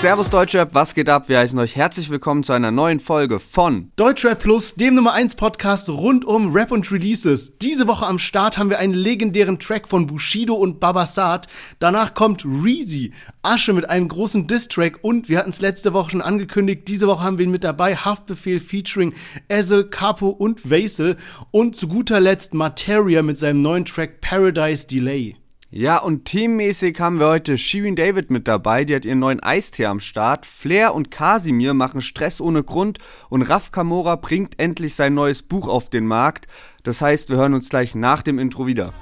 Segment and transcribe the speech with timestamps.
[0.00, 1.28] Servus Deutschrap, was geht ab?
[1.28, 5.34] Wir heißen euch herzlich willkommen zu einer neuen Folge von Deutschrap Plus, dem Nummer 1
[5.34, 7.58] Podcast rund um Rap und Releases.
[7.58, 11.48] Diese Woche am Start haben wir einen legendären Track von Bushido und Babasat.
[11.80, 13.12] Danach kommt Reezy,
[13.42, 17.24] Asche mit einem großen Diss-Track und wir hatten es letzte Woche schon angekündigt, diese Woche
[17.24, 19.14] haben wir ihn mit dabei, Haftbefehl featuring
[19.48, 21.16] Ezel, Capo und Vaisel
[21.50, 25.34] und zu guter Letzt Materia mit seinem neuen Track Paradise Delay.
[25.70, 29.84] Ja, und teammäßig haben wir heute Shirin David mit dabei, die hat ihren neuen Eistee
[29.84, 30.46] am Start.
[30.46, 35.68] Flair und Kasimir machen Stress ohne Grund und Raf Kamora bringt endlich sein neues Buch
[35.68, 36.46] auf den Markt.
[36.84, 38.94] Das heißt, wir hören uns gleich nach dem Intro wieder.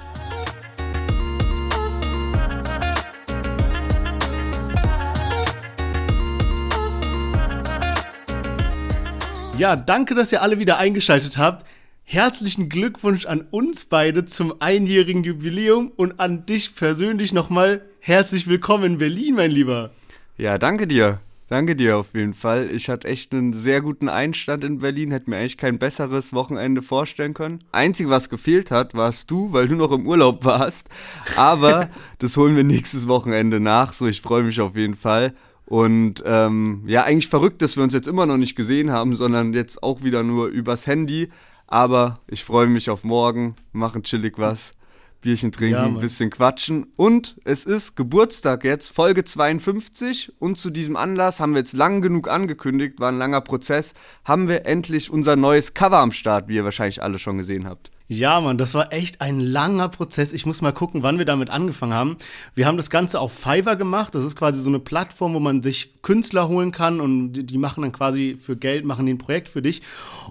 [9.57, 11.65] Ja, danke, dass ihr alle wieder eingeschaltet habt.
[12.09, 18.93] Herzlichen Glückwunsch an uns beide zum einjährigen Jubiläum und an dich persönlich nochmal herzlich willkommen
[18.93, 19.91] in Berlin, mein Lieber.
[20.37, 21.19] Ja, danke dir.
[21.49, 22.69] Danke dir auf jeden Fall.
[22.71, 26.81] Ich hatte echt einen sehr guten Einstand in Berlin, hätte mir eigentlich kein besseres Wochenende
[26.81, 27.65] vorstellen können.
[27.73, 30.87] Einzige, was gefehlt hat, warst du, weil du noch im Urlaub warst.
[31.35, 33.91] Aber das holen wir nächstes Wochenende nach.
[33.91, 35.33] So, ich freue mich auf jeden Fall.
[35.65, 39.51] Und ähm, ja, eigentlich verrückt, dass wir uns jetzt immer noch nicht gesehen haben, sondern
[39.51, 41.27] jetzt auch wieder nur übers Handy.
[41.67, 44.73] Aber ich freue mich auf morgen, machen chillig was,
[45.21, 46.87] Bierchen trinken, ja, ein bisschen quatschen.
[46.95, 50.31] Und es ist Geburtstag jetzt, Folge 52.
[50.39, 54.47] Und zu diesem Anlass haben wir jetzt lang genug angekündigt, war ein langer Prozess, haben
[54.47, 57.91] wir endlich unser neues Cover am Start, wie ihr wahrscheinlich alle schon gesehen habt.
[58.09, 60.31] Ja, Mann, das war echt ein langer Prozess.
[60.31, 62.17] Ich muss mal gucken, wann wir damit angefangen haben.
[62.55, 64.15] Wir haben das Ganze auf Fiverr gemacht.
[64.15, 67.81] Das ist quasi so eine Plattform, wo man sich Künstler holen kann und die machen
[67.81, 69.81] dann quasi für Geld, machen den Projekt für dich.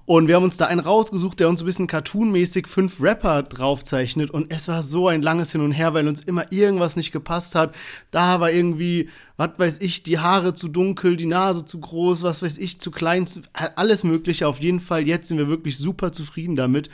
[0.06, 4.30] Und wir haben uns da einen rausgesucht, der uns ein bisschen cartoonmäßig fünf Rapper draufzeichnet.
[4.30, 7.54] Und es war so ein langes Hin und Her, weil uns immer irgendwas nicht gepasst
[7.54, 7.74] hat.
[8.10, 12.40] Da war irgendwie, was weiß ich, die Haare zu dunkel, die Nase zu groß, was
[12.40, 14.48] weiß ich, zu klein, alles Mögliche.
[14.48, 16.88] Auf jeden Fall, jetzt sind wir wirklich super zufrieden damit.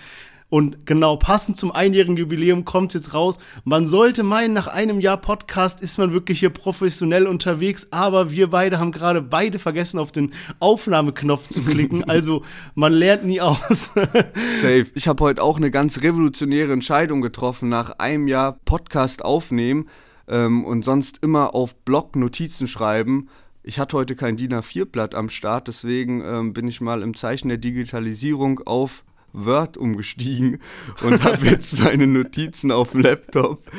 [0.53, 3.39] Und genau passend zum einjährigen Jubiläum kommt jetzt raus.
[3.65, 8.51] Man sollte meinen, nach einem Jahr Podcast ist man wirklich hier professionell unterwegs, aber wir
[8.51, 12.05] beide haben gerade beide vergessen, auf den Aufnahmeknopf zu klicken.
[12.13, 12.43] Also
[12.75, 13.93] man lernt nie aus.
[14.61, 14.87] Safe.
[14.95, 19.89] Ich habe heute auch eine ganz revolutionäre Entscheidung getroffen, nach einem Jahr Podcast aufnehmen
[20.29, 23.31] ähm, und sonst immer auf Blog Notizen schreiben.
[23.63, 27.49] Ich hatte heute kein DIN A4-Blatt am Start, deswegen ähm, bin ich mal im Zeichen
[27.49, 29.03] der Digitalisierung auf
[29.33, 30.59] Word umgestiegen
[31.03, 33.71] und habe jetzt meine Notizen auf dem Laptop.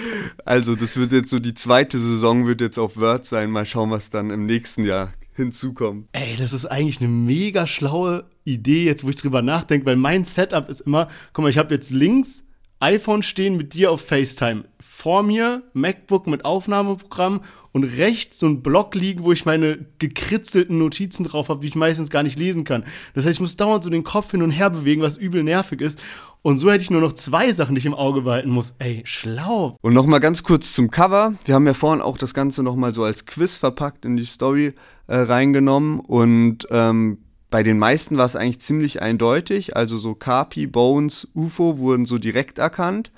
[0.46, 3.52] Also das wird jetzt so die zweite Saison wird jetzt auf Word sein.
[3.52, 6.08] Mal schauen, was dann im nächsten Jahr hinzukommt.
[6.12, 10.26] Ey, das ist eigentlich eine mega schlaue Idee, jetzt wo ich drüber nachdenke, weil mein
[10.26, 12.46] Setup ist immer, guck mal, ich habe jetzt links
[12.80, 14.66] iPhone stehen mit dir auf FaceTime.
[14.82, 17.42] Vor mir MacBook mit Aufnahmeprogramm
[17.74, 21.76] und rechts so ein Block liegen, wo ich meine gekritzelten Notizen drauf habe, die ich
[21.76, 22.86] meistens gar nicht lesen kann.
[23.16, 25.82] Das heißt, ich muss dauernd so den Kopf hin und her bewegen, was übel nervig
[25.82, 26.00] ist.
[26.44, 28.76] Und so hätte ich nur noch zwei Sachen, die ich im Auge behalten muss.
[28.78, 29.78] Ey, schlau.
[29.82, 31.34] Und nochmal ganz kurz zum Cover.
[31.46, 34.74] Wir haben ja vorhin auch das Ganze nochmal so als Quiz verpackt in die Story
[35.08, 36.00] äh, reingenommen.
[36.00, 37.20] Und ähm,
[37.50, 39.76] bei den meisten war es eigentlich ziemlich eindeutig.
[39.76, 43.12] Also so Carpi, Bones, UFO wurden so direkt erkannt.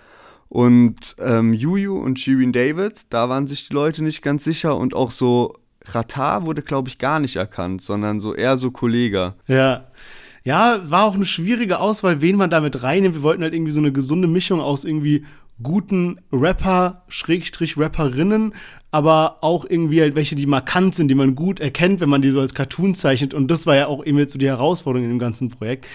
[0.55, 4.77] Und ähm, Juju und Shirin David, da waren sich die Leute nicht ganz sicher.
[4.77, 9.33] Und auch so Rata wurde, glaube ich, gar nicht erkannt, sondern so eher so Kollege.
[9.47, 9.87] Ja.
[10.45, 13.15] Ja, war auch eine schwierige Auswahl, wen man damit reinnimmt.
[13.15, 15.25] Wir wollten halt irgendwie so eine gesunde Mischung aus irgendwie
[15.61, 18.53] guten Rapper, Schrägstrich Rapperinnen,
[18.91, 22.29] aber auch irgendwie halt welche, die markant sind, die man gut erkennt, wenn man die
[22.31, 23.33] so als Cartoon zeichnet.
[23.33, 25.85] Und das war ja auch eben jetzt so die Herausforderung in dem ganzen Projekt.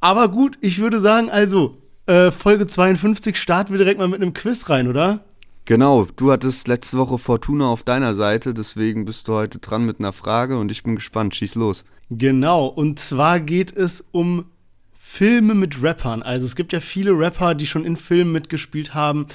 [0.00, 4.34] Aber gut, ich würde sagen, also, äh, Folge 52 starten wir direkt mal mit einem
[4.34, 5.24] Quiz rein, oder?
[5.66, 9.98] Genau, du hattest letzte Woche Fortuna auf deiner Seite, deswegen bist du heute dran mit
[9.98, 11.34] einer Frage und ich bin gespannt.
[11.34, 11.84] Schieß los.
[12.10, 14.44] Genau, und zwar geht es um
[14.92, 16.22] Filme mit Rappern.
[16.22, 19.26] Also es gibt ja viele Rapper, die schon in Filmen mitgespielt haben,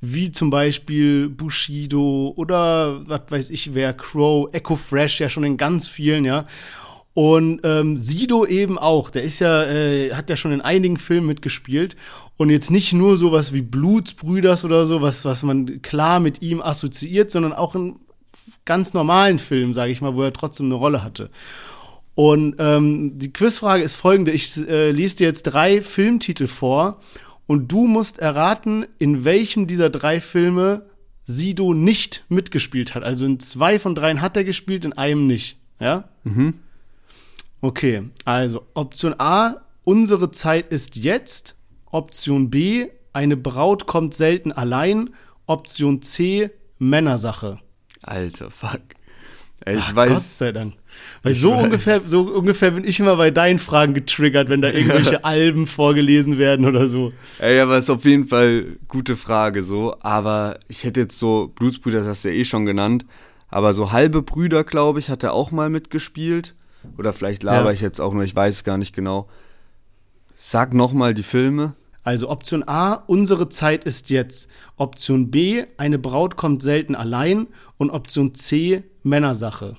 [0.00, 5.56] wie zum Beispiel Bushido oder was weiß ich wer, Crow, Echo Fresh, ja schon in
[5.56, 6.46] ganz vielen, ja.
[7.16, 11.26] Und ähm, Sido eben auch, der ist ja, äh, hat ja schon in einigen Filmen
[11.26, 11.96] mitgespielt.
[12.36, 16.60] Und jetzt nicht nur sowas wie Blutsbrüders oder so, was, was man klar mit ihm
[16.60, 17.96] assoziiert, sondern auch in
[18.66, 21.30] ganz normalen Filmen, sage ich mal, wo er trotzdem eine Rolle hatte.
[22.14, 27.00] Und ähm, die Quizfrage ist folgende: Ich äh, lese dir jetzt drei Filmtitel vor
[27.46, 30.84] und du musst erraten, in welchem dieser drei Filme
[31.24, 33.04] Sido nicht mitgespielt hat.
[33.04, 35.56] Also in zwei von dreien hat er gespielt, in einem nicht.
[35.80, 36.10] Ja?
[36.22, 36.60] Mhm.
[37.60, 41.56] Okay, also Option A, unsere Zeit ist jetzt.
[41.86, 45.10] Option B, eine Braut kommt selten allein.
[45.46, 47.58] Option C, Männersache.
[48.02, 48.80] Alter, fuck.
[49.64, 50.12] Ich Ach, weiß.
[50.12, 50.74] Gott sei Dank.
[51.22, 55.24] Weil so ungefähr, so ungefähr bin ich immer bei deinen Fragen getriggert, wenn da irgendwelche
[55.24, 57.12] Alben vorgelesen werden oder so.
[57.38, 59.96] Ey, aber ist auf jeden Fall gute Frage so.
[60.00, 63.06] Aber ich hätte jetzt so, Blutsbrüder, das hast du ja eh schon genannt.
[63.48, 66.54] Aber so halbe Brüder, glaube ich, hat er auch mal mitgespielt.
[66.98, 67.72] Oder vielleicht laber Ja.
[67.72, 69.28] ich jetzt auch nur, ich weiß es gar nicht genau.
[70.38, 71.74] Sag nochmal die Filme.
[72.02, 74.48] Also Option A, unsere Zeit ist jetzt.
[74.76, 77.48] Option B, eine Braut kommt selten allein.
[77.78, 79.76] Und Option C, Männersache.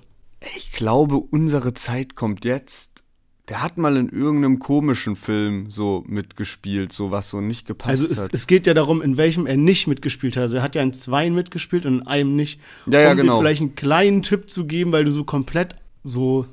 [0.55, 3.03] Ich glaube, unsere Zeit kommt jetzt.
[3.47, 8.05] Der hat mal in irgendeinem komischen Film so mitgespielt, so was so nicht gepasst Also
[8.11, 8.33] es, hat.
[8.33, 10.43] es geht ja darum, in welchem er nicht mitgespielt hat.
[10.43, 12.59] Also er hat ja in zweien mitgespielt und in einem nicht.
[12.87, 13.35] Ja, ja, um genau.
[13.37, 16.45] dir vielleicht einen kleinen Tipp zu geben, weil du so komplett so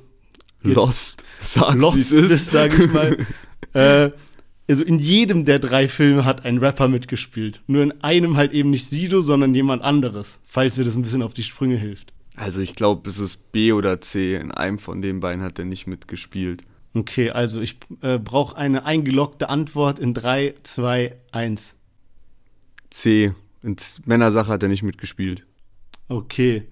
[0.65, 1.23] jetzt Lost.
[1.39, 2.29] Sag's, lost ist.
[2.29, 3.17] bist, sage ich mal.
[3.73, 4.11] äh,
[4.67, 7.61] also in jedem der drei Filme hat ein Rapper mitgespielt.
[7.67, 10.39] Nur in einem halt eben nicht Sido, sondern jemand anderes.
[10.45, 12.13] Falls dir das ein bisschen auf die Sprünge hilft.
[12.35, 14.35] Also ich glaube, es ist B oder C.
[14.35, 16.63] In einem von den beiden hat er nicht mitgespielt.
[16.93, 21.75] Okay, also ich äh, brauche eine eingeloggte Antwort in 3, 2, 1.
[22.89, 23.33] C.
[23.61, 23.75] In
[24.05, 25.45] Männersache hat er nicht mitgespielt.
[26.07, 26.67] Okay.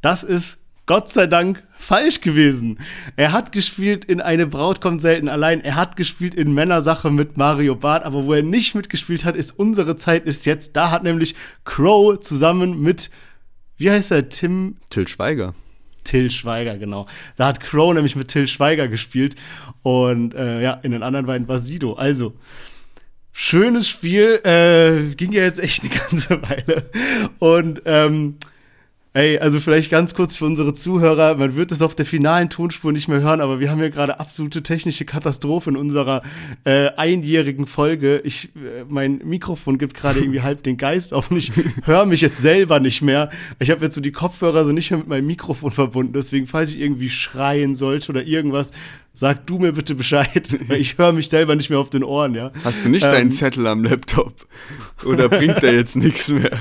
[0.00, 0.58] Das ist
[0.88, 2.78] Gott sei Dank falsch gewesen.
[3.14, 5.60] Er hat gespielt in Eine Braut kommt selten allein.
[5.60, 9.52] Er hat gespielt in Männersache mit Mario Barth, aber wo er nicht mitgespielt hat, ist
[9.52, 10.76] unsere Zeit ist jetzt.
[10.76, 11.34] Da hat nämlich
[11.66, 13.10] Crow zusammen mit,
[13.76, 15.54] wie heißt er, Tim Till Schweiger.
[16.04, 17.06] Till Schweiger, genau.
[17.36, 19.36] Da hat Crow nämlich mit Till Schweiger gespielt.
[19.82, 21.92] Und äh, ja, in den anderen beiden war Sido.
[21.96, 22.32] Also,
[23.30, 24.40] schönes Spiel.
[24.42, 26.90] Äh, ging ja jetzt echt eine ganze Weile.
[27.40, 28.38] Und ähm,
[29.14, 32.92] Ey, also vielleicht ganz kurz für unsere Zuhörer, man wird es auf der finalen Tonspur
[32.92, 36.20] nicht mehr hören, aber wir haben ja gerade absolute technische Katastrophe in unserer
[36.64, 38.20] äh, einjährigen Folge.
[38.24, 41.52] Ich, äh, mein Mikrofon gibt gerade irgendwie halb den Geist auf und ich
[41.84, 43.30] höre mich jetzt selber nicht mehr.
[43.58, 46.70] Ich habe jetzt so die Kopfhörer so nicht mehr mit meinem Mikrofon verbunden, deswegen falls
[46.70, 48.72] ich irgendwie schreien sollte oder irgendwas,
[49.18, 52.34] sag du mir bitte Bescheid, weil ich höre mich selber nicht mehr auf den Ohren,
[52.36, 52.52] ja.
[52.62, 54.46] Hast du nicht Ähm, deinen Zettel am Laptop?
[55.04, 56.56] Oder bringt der jetzt nichts mehr?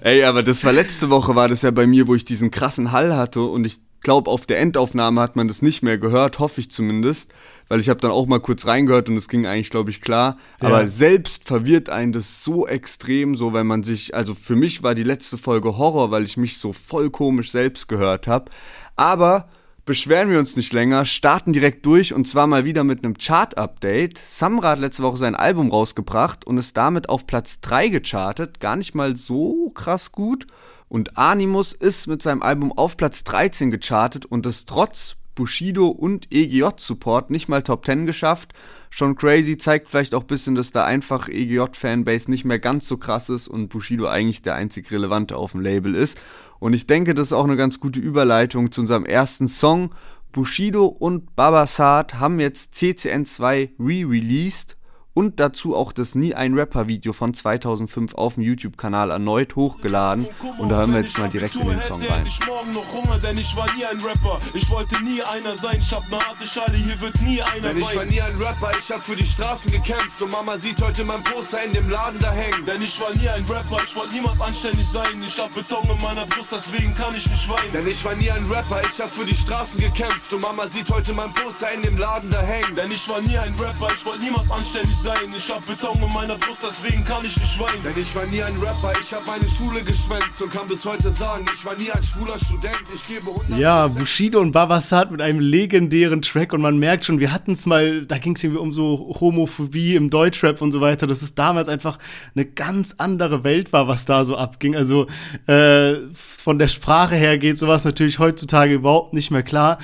[0.00, 2.90] Ey, aber das war letzte Woche, war das ja bei mir, wo ich diesen krassen
[2.90, 6.60] Hall hatte und ich glaube, auf der Endaufnahme hat man das nicht mehr gehört, hoffe
[6.60, 7.32] ich zumindest,
[7.68, 10.38] weil ich habe dann auch mal kurz reingehört und es ging eigentlich, glaube ich, klar.
[10.58, 10.86] Aber Ja.
[10.88, 15.04] selbst verwirrt einen das so extrem, so wenn man sich, also für mich war die
[15.04, 18.50] letzte Folge Horror, weil ich mich so voll komisch selbst gehört habe.
[18.96, 19.48] Aber
[19.84, 24.18] beschweren wir uns nicht länger, starten direkt durch und zwar mal wieder mit einem Chart-Update.
[24.18, 28.60] Samra hat letzte Woche sein Album rausgebracht und ist damit auf Platz 3 gechartet.
[28.60, 30.46] Gar nicht mal so krass gut.
[30.88, 36.30] Und Animus ist mit seinem Album auf Platz 13 gechartet und ist trotz Bushido und
[36.30, 38.52] EGJ-Support nicht mal Top 10 geschafft.
[38.90, 42.98] Schon crazy, zeigt vielleicht auch ein bisschen, dass da einfach EGJ-Fanbase nicht mehr ganz so
[42.98, 46.20] krass ist und Bushido eigentlich der einzig Relevante auf dem Label ist.
[46.62, 49.92] Und ich denke, das ist auch eine ganz gute Überleitung zu unserem ersten Song.
[50.30, 54.76] Bushido und Babasat haben jetzt CCN2 re-released
[55.14, 60.26] und dazu auch das Nie ein Rapper-Video von 2005 auf dem YouTube-Kanal erneut hochgeladen.
[60.58, 62.24] Und da hören wir jetzt mal direkt in den Song rein.
[62.26, 64.40] Ich morgen noch Hunger, denn ich war nie ein Rapper.
[64.54, 65.78] Ich wollte nie einer sein.
[65.80, 68.72] Ich hab ne harte Schale, hier wird nie einer Denn ich war nie ein Rapper,
[68.78, 72.18] ich hab für die Straßen gekämpft und Mama sieht heute mein Poster in dem Laden
[72.20, 72.64] da hängen.
[72.64, 75.22] Denn ich war nie ein Rapper, ich wollte niemals anständig sein.
[75.26, 77.72] Ich hab Beton in meiner Brust, deswegen kann ich nicht weinen.
[77.72, 80.88] Denn ich war nie ein Rapper, ich hab für die Straßen gekämpft und Mama sieht
[80.88, 82.74] heute mein Poster in dem Laden da hängen.
[82.74, 85.01] Denn ich war nie ein Rapper, ich wollte niemals anständig sein.
[85.04, 87.82] Ich hab Beton in meiner Brust, deswegen kann ich nicht weinen.
[87.82, 91.10] Denn ich war nie ein Rapper, ich hab meine Schule geschwänzt und kann bis heute
[91.10, 93.58] sagen, ich war nie ein schwuler Student, ich gebe 100%.
[93.58, 97.66] Ja, Bushido und Babasat mit einem legendären Track und man merkt schon, wir hatten es
[97.66, 101.34] mal, da ging es irgendwie um so Homophobie im Deutschrap und so weiter, dass es
[101.34, 101.98] damals einfach
[102.36, 104.76] eine ganz andere Welt war, was da so abging.
[104.76, 105.08] Also
[105.48, 109.78] äh, von der Sprache her geht sowas natürlich heutzutage überhaupt nicht mehr klar.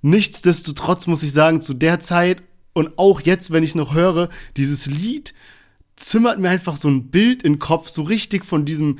[0.00, 2.42] Nichtsdestotrotz muss ich sagen, zu der Zeit
[2.74, 5.32] und auch jetzt, wenn ich noch höre, dieses Lied
[5.96, 8.98] zimmert mir einfach so ein Bild in den Kopf, so richtig von diesem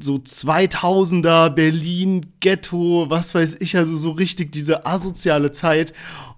[0.00, 5.92] so 2000er Berlin Ghetto, was weiß ich, also so richtig diese asoziale Zeit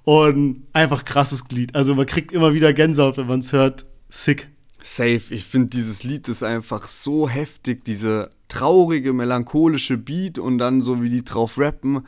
[0.04, 1.75] und einfach krasses Glied.
[1.75, 3.86] Also man kriegt immer wieder Gänsehaut, wenn man es hört.
[4.08, 4.48] Sick.
[4.82, 5.22] Safe.
[5.30, 11.02] Ich finde, dieses Lied ist einfach so heftig, diese traurige, melancholische Beat und dann so,
[11.02, 12.06] wie die drauf rappen.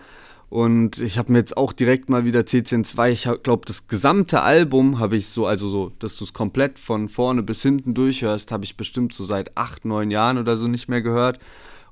[0.51, 4.99] Und ich habe mir jetzt auch direkt mal wieder CCN2, ich glaube, das gesamte Album
[4.99, 8.65] habe ich so, also so, dass du es komplett von vorne bis hinten durchhörst, habe
[8.65, 11.39] ich bestimmt so seit acht, neun Jahren oder so nicht mehr gehört.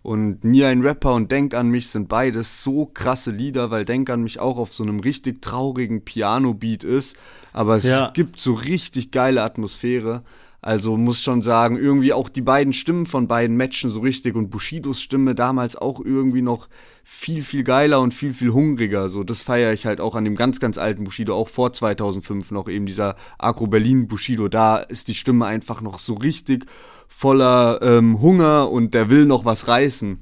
[0.02, 4.08] Und Nie ein Rapper und Denk an mich sind beides so krasse Lieder, weil Denk
[4.08, 7.16] an mich auch auf so einem richtig traurigen Piano-Beat ist.
[7.52, 8.10] Aber es Ja.
[8.14, 10.22] gibt so richtig geile Atmosphäre.
[10.62, 14.48] Also muss schon sagen, irgendwie auch die beiden Stimmen von beiden Matchen so richtig und
[14.48, 16.68] Bushidos Stimme damals auch irgendwie noch
[17.08, 19.08] viel, viel geiler und viel, viel hungriger.
[19.08, 22.50] So, das feiere ich halt auch an dem ganz, ganz alten Bushido, auch vor 2005
[22.50, 24.48] noch eben dieser Agro Berlin Bushido.
[24.48, 26.66] Da ist die Stimme einfach noch so richtig
[27.06, 30.18] voller ähm, Hunger und der will noch was reißen.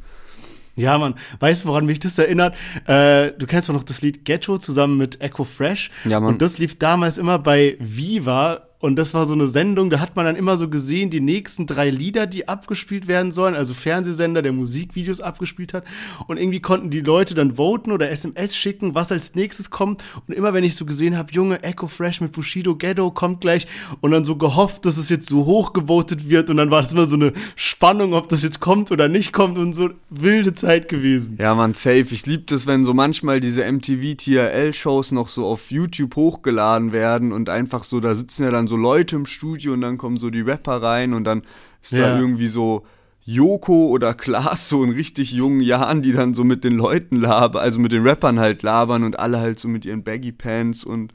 [0.76, 2.54] Ja, Mann, weißt du, woran mich das erinnert?
[2.86, 5.90] Äh, du kennst doch noch das Lied Ghetto zusammen mit Echo Fresh.
[6.04, 6.34] Ja, Mann.
[6.34, 10.14] Und das lief damals immer bei Viva und das war so eine Sendung, da hat
[10.14, 14.42] man dann immer so gesehen, die nächsten drei Lieder, die abgespielt werden sollen, also Fernsehsender,
[14.42, 15.84] der Musikvideos abgespielt hat.
[16.26, 20.04] Und irgendwie konnten die Leute dann voten oder SMS schicken, was als nächstes kommt.
[20.28, 23.66] Und immer wenn ich so gesehen habe, Junge, Echo Fresh mit Bushido Ghetto kommt gleich
[24.02, 26.50] und dann so gehofft, dass es jetzt so hoch gewotet wird.
[26.50, 29.56] Und dann war das immer so eine Spannung, ob das jetzt kommt oder nicht kommt
[29.56, 31.38] und so wilde Zeit gewesen.
[31.40, 32.08] Ja, man, safe.
[32.10, 37.32] Ich liebe das, wenn so manchmal diese MTV TRL-Shows noch so auf YouTube hochgeladen werden
[37.32, 40.30] und einfach so, da sitzen ja dann so Leute im Studio und dann kommen so
[40.30, 41.42] die Rapper rein und dann
[41.82, 42.10] ist Ja.
[42.14, 42.84] da irgendwie so
[43.26, 47.62] Joko oder Klaas so in richtig jungen Jahren, die dann so mit den Leuten labern,
[47.62, 51.12] also mit den Rappern halt labern und alle halt so mit ihren Baggy Pants und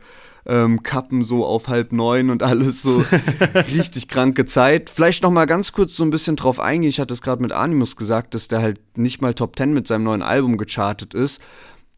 [0.48, 3.04] ähm, Kappen so auf halb neun und alles so
[3.72, 4.90] richtig kranke Zeit.
[4.90, 6.90] Vielleicht noch mal ganz kurz so ein bisschen drauf eingehen.
[6.90, 9.86] Ich hatte es gerade mit Animus gesagt, dass der halt nicht mal Top 10 mit
[9.86, 11.40] seinem neuen Album gechartet ist.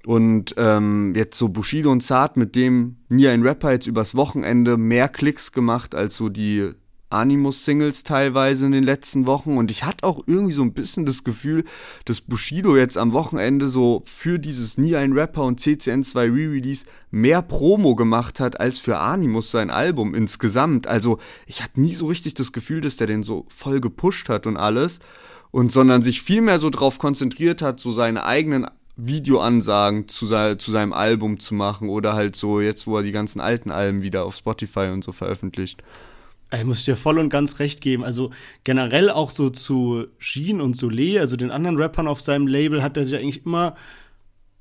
[0.06, 4.78] Und ähm, jetzt so Bushido und Zart, mit dem nie ein Rapper jetzt übers Wochenende
[4.78, 6.72] mehr Klicks gemacht als so die
[7.12, 9.58] Animus-Singles teilweise in den letzten Wochen.
[9.58, 11.66] Und ich hatte auch irgendwie so ein bisschen das Gefühl,
[12.06, 17.42] dass Bushido jetzt am Wochenende so für dieses Nie ein Rapper und CCN2 Re-Release mehr
[17.42, 20.88] Promo gemacht hat als für Animus sein Album insgesamt.
[20.88, 24.48] Also ich hatte nie so richtig das Gefühl, dass der den so voll gepusht hat
[24.48, 25.00] und alles.
[25.52, 30.72] Und sondern sich viel mehr so drauf konzentriert hat, so seine eigenen Videoansagen zu, zu
[30.72, 34.26] seinem Album zu machen oder halt so jetzt, wo er die ganzen alten Alben wieder
[34.26, 35.84] auf Spotify und so veröffentlicht.
[36.54, 38.04] Ich muss dir voll und ganz recht geben.
[38.04, 38.32] Also
[38.66, 42.98] generell auch so zu Jean und Soleil, also den anderen Rappern auf seinem Label, hat
[42.98, 43.76] er sich eigentlich immer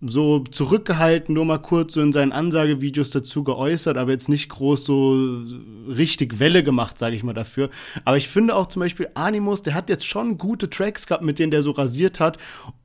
[0.03, 4.85] so zurückgehalten, nur mal kurz so in seinen Ansagevideos dazu geäußert, aber jetzt nicht groß
[4.85, 5.43] so
[5.89, 7.69] richtig Welle gemacht, sage ich mal dafür.
[8.05, 11.39] Aber ich finde auch zum Beispiel Animus, der hat jetzt schon gute Tracks gehabt, mit
[11.39, 12.39] denen der so rasiert hat.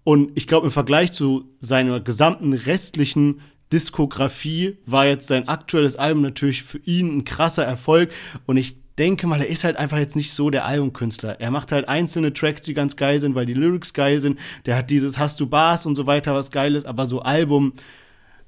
[0.03, 3.39] Und ich glaube, im Vergleich zu seiner gesamten restlichen
[3.71, 8.11] Diskografie war jetzt sein aktuelles Album natürlich für ihn ein krasser Erfolg.
[8.45, 11.39] Und ich denke mal, er ist halt einfach jetzt nicht so der Albumkünstler.
[11.39, 14.39] Er macht halt einzelne Tracks, die ganz geil sind, weil die Lyrics geil sind.
[14.65, 16.85] Der hat dieses Hast du Bars und so weiter, was geil ist.
[16.85, 17.73] Aber so Album,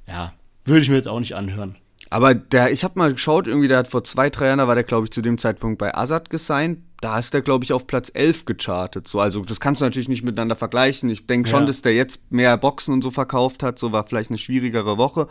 [0.08, 0.34] ja,
[0.66, 1.76] würde ich mir jetzt auch nicht anhören.
[2.10, 4.76] Aber der, ich habe mal geschaut, irgendwie, der hat vor zwei, drei Jahren, da war
[4.76, 6.80] der, glaube ich, zu dem Zeitpunkt bei Azad gesigned.
[7.02, 9.08] Da ist der, glaube ich, auf Platz 11 gechartet.
[9.08, 11.10] So, also das kannst du natürlich nicht miteinander vergleichen.
[11.10, 11.66] Ich denke schon, Ja.
[11.68, 13.78] dass der jetzt mehr Boxen und so verkauft hat.
[13.78, 15.28] So war vielleicht eine schwierigere Woche.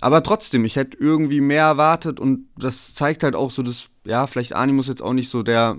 [0.00, 4.26] Aber trotzdem, ich hätte irgendwie mehr erwartet und das zeigt halt auch so, dass, ja,
[4.26, 5.78] vielleicht Animus jetzt auch nicht so der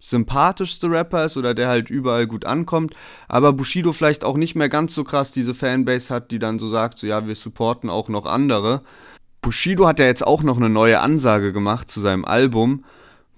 [0.00, 2.94] sympathischste Rapper ist oder der halt überall gut ankommt,
[3.26, 6.68] aber Bushido vielleicht auch nicht mehr ganz so krass diese Fanbase hat, die dann so
[6.68, 8.82] sagt, so ja, wir supporten auch noch andere.
[9.42, 12.84] Bushido hat ja jetzt auch noch eine neue Ansage gemacht zu seinem Album,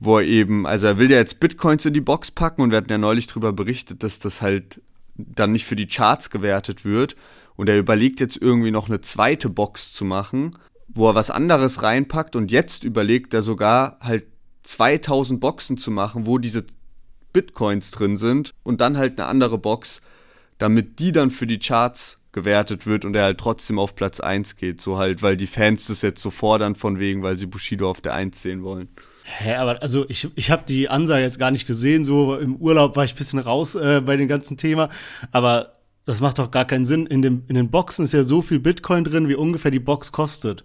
[0.01, 2.79] wo er eben, also er will ja jetzt Bitcoins in die Box packen und wir
[2.79, 4.83] hatten ja neulich darüber berichtet, dass das halt
[5.17, 7.17] dann nicht für die Charts gewertet wird
[7.61, 10.53] und er überlegt jetzt irgendwie noch eine zweite Box zu machen,
[10.89, 14.25] wo er was anderes reinpackt und jetzt überlegt er sogar halt
[14.63, 16.65] 2000 Boxen zu machen, wo diese
[17.35, 20.01] Bitcoins drin sind und dann halt eine andere Box,
[20.57, 24.57] damit die dann für die Charts gewertet wird und er halt trotzdem auf Platz 1
[24.57, 27.91] geht, so halt, weil die Fans das jetzt so fordern von wegen, weil sie Bushido
[27.91, 28.89] auf der 1 sehen wollen.
[29.25, 32.97] Hä, aber also ich, ich habe die Ansage jetzt gar nicht gesehen, so im Urlaub
[32.97, 34.89] war ich ein bisschen raus äh, bei dem ganzen Thema,
[35.31, 35.75] aber
[36.11, 37.07] das macht doch gar keinen Sinn.
[37.07, 40.11] In, dem, in den Boxen ist ja so viel Bitcoin drin, wie ungefähr die Box
[40.13, 40.65] kostet.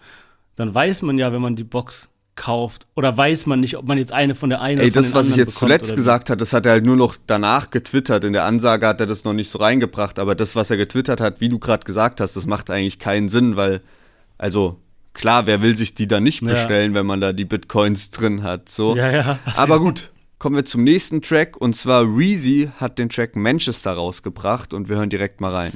[0.55, 3.97] Dann weiß man ja, wenn man die Box kauft, oder weiß man nicht, ob man
[3.97, 6.29] jetzt eine von der einen Ey, oder von das, was ich jetzt bekommt zuletzt gesagt
[6.29, 8.23] hat, das hat er halt nur noch danach getwittert.
[8.23, 11.21] In der Ansage hat er das noch nicht so reingebracht, aber das, was er getwittert
[11.21, 13.81] hat, wie du gerade gesagt hast, das macht eigentlich keinen Sinn, weil,
[14.37, 14.79] also,
[15.13, 16.49] klar, wer will sich die dann nicht Ja.
[16.49, 18.95] bestellen, wenn man da die Bitcoins drin hat, so.
[18.95, 19.39] Ja, ja.
[19.55, 20.09] Aber gut,
[20.45, 24.97] kommen wir zum nächsten Track und zwar Reezy hat den Track Manchester rausgebracht und wir
[24.97, 25.73] hören direkt mal rein.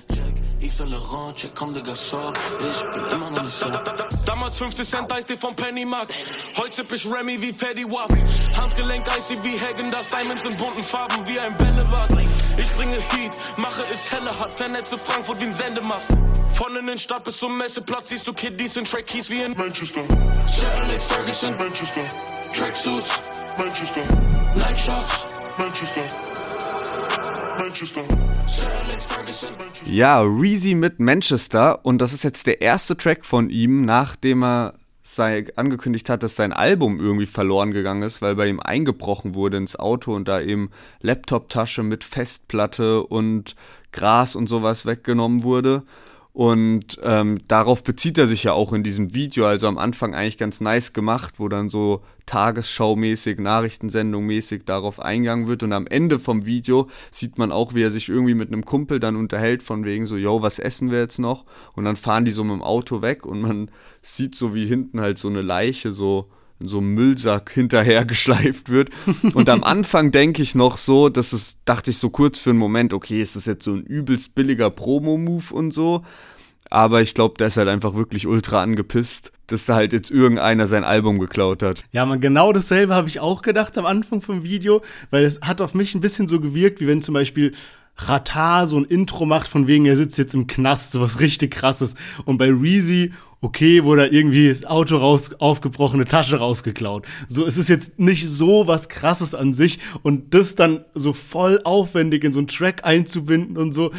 [4.28, 6.14] Damals 50 Cent Eistee vom Pennymarkt.
[6.56, 8.16] Heute sipp ich Remy wie Fetty Wap.
[8.62, 12.16] Handgelenk icy wie Hagen, das Diamonds in bunten Farben wie ein Bällebad.
[12.56, 16.16] Ich bringe Heat, mache es heller, hat vernetze Frankfurt wie ein Sendemast.
[16.50, 20.02] Von Innenstadt bis zum Messeplatz siehst du Kiddies in Trackies wie in Manchester,
[20.48, 22.08] Sir Alex Ferguson, Manchester,
[22.56, 23.20] Tracksuits,
[23.58, 24.02] Manchester,
[24.56, 25.42] Nike Shots.
[25.58, 26.02] Manchester,
[27.58, 28.04] Manchester.
[29.86, 34.74] Ja, Reezy mit Manchester und das ist jetzt der erste Track von ihm, nachdem er
[35.04, 39.58] sei, angekündigt hat, dass sein Album irgendwie verloren gegangen ist, weil bei ihm eingebrochen wurde
[39.58, 40.70] ins Auto und da eben
[41.02, 43.56] Laptoptasche mit Festplatte und
[43.92, 45.84] Gras und sowas weggenommen wurde.
[46.40, 50.38] Und ähm, darauf bezieht er sich ja auch in diesem Video, also am Anfang eigentlich
[50.38, 55.64] ganz nice gemacht, wo dann so Tagesschau-mäßig, Nachrichtensendung-mäßig darauf eingegangen wird.
[55.64, 59.02] Und am Ende vom Video sieht man auch, wie er sich irgendwie mit einem Kumpel
[59.02, 61.44] dann unterhält, von wegen so, yo, was essen wir jetzt noch?
[61.74, 63.70] Und dann fahren die so mit dem Auto weg und man
[64.02, 68.70] sieht so, wie hinten halt so eine Leiche so in so einem Müllsack hinterher geschleift
[68.70, 68.90] wird.
[69.34, 72.60] Und am Anfang denke ich noch so, dass es, dachte ich so kurz für einen
[72.60, 76.04] Moment, okay, ist das jetzt so ein übelst billiger Promo-Move und so.
[76.70, 80.68] Aber ich glaube, der ist halt einfach wirklich ultra angepisst, dass da halt jetzt irgendeiner
[80.68, 81.84] sein Album geklaut hat.
[81.92, 85.62] Ja, man, genau dasselbe habe ich auch gedacht am Anfang vom Video, weil es hat
[85.62, 87.54] auf mich ein bisschen so gewirkt, wie wenn zum Beispiel
[88.08, 91.96] Ratar so ein Intro macht, von wegen, er sitzt jetzt im Knast, sowas richtig krasses.
[92.26, 97.06] Und bei Reezy, okay, wurde irgendwie das Auto raus, aufgebrochene Tasche rausgeklaut.
[97.28, 101.62] So, es ist jetzt nicht so was krasses an sich und das dann so voll
[101.64, 103.92] aufwendig in so einen Track einzubinden und so.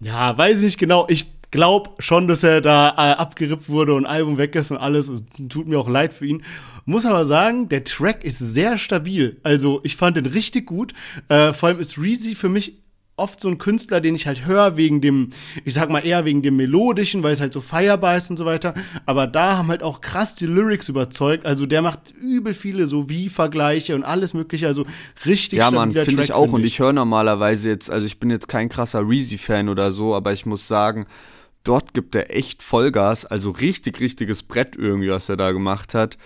[0.00, 1.06] Ja, weiß ich nicht genau.
[1.08, 5.10] Ich glaube schon, dass er da äh, abgerippt wurde und Album weg ist und alles.
[5.48, 6.42] Tut mir auch leid für ihn.
[6.84, 9.38] Muss aber sagen, der Track ist sehr stabil.
[9.42, 10.92] Also ich fand den richtig gut.
[11.28, 12.74] Äh, vor allem ist Reezy für mich
[13.16, 15.30] oft so ein Künstler, den ich halt höre wegen dem,
[15.64, 18.44] ich sag mal eher wegen dem Melodischen, weil es halt so feierbar ist und so
[18.44, 18.74] weiter.
[19.06, 21.46] Aber da haben halt auch krass die Lyrics überzeugt.
[21.46, 24.66] Also der macht übel viele so wie Vergleiche und alles mögliche.
[24.66, 24.86] Also
[25.24, 26.42] richtig Ja, man, finde ich auch.
[26.42, 26.54] Find ich.
[26.54, 30.34] Und ich höre normalerweise jetzt, also ich bin jetzt kein krasser Reezy-Fan oder so, aber
[30.34, 31.06] ich muss sagen,
[31.64, 33.24] dort gibt er echt Vollgas.
[33.24, 36.18] Also richtig, richtiges Brett irgendwie, was er da gemacht hat.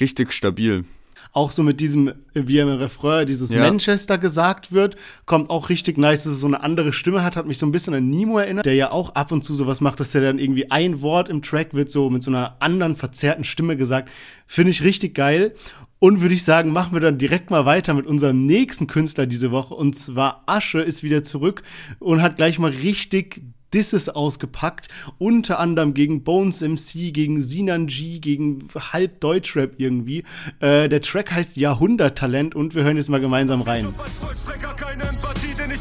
[0.00, 0.84] Richtig stabil
[1.32, 3.60] auch so mit diesem, wie im Refrain dieses ja.
[3.60, 7.46] Manchester gesagt wird, kommt auch richtig nice, dass es so eine andere Stimme hat, hat
[7.46, 9.98] mich so ein bisschen an Nemo erinnert, der ja auch ab und zu sowas macht,
[9.98, 13.44] dass der dann irgendwie ein Wort im Track wird so mit so einer anderen verzerrten
[13.44, 14.10] Stimme gesagt.
[14.46, 15.54] Finde ich richtig geil.
[15.98, 19.52] Und würde ich sagen, machen wir dann direkt mal weiter mit unserem nächsten Künstler diese
[19.52, 19.74] Woche.
[19.74, 21.62] Und zwar Asche ist wieder zurück
[22.00, 23.40] und hat gleich mal richtig
[23.74, 30.24] Disses ausgepackt, unter anderem gegen Bones MC, gegen Sinan G, gegen halb Deutschrap irgendwie.
[30.60, 33.94] Äh, der Track heißt Jahrhunderttalent und wir hören jetzt mal gemeinsam rein.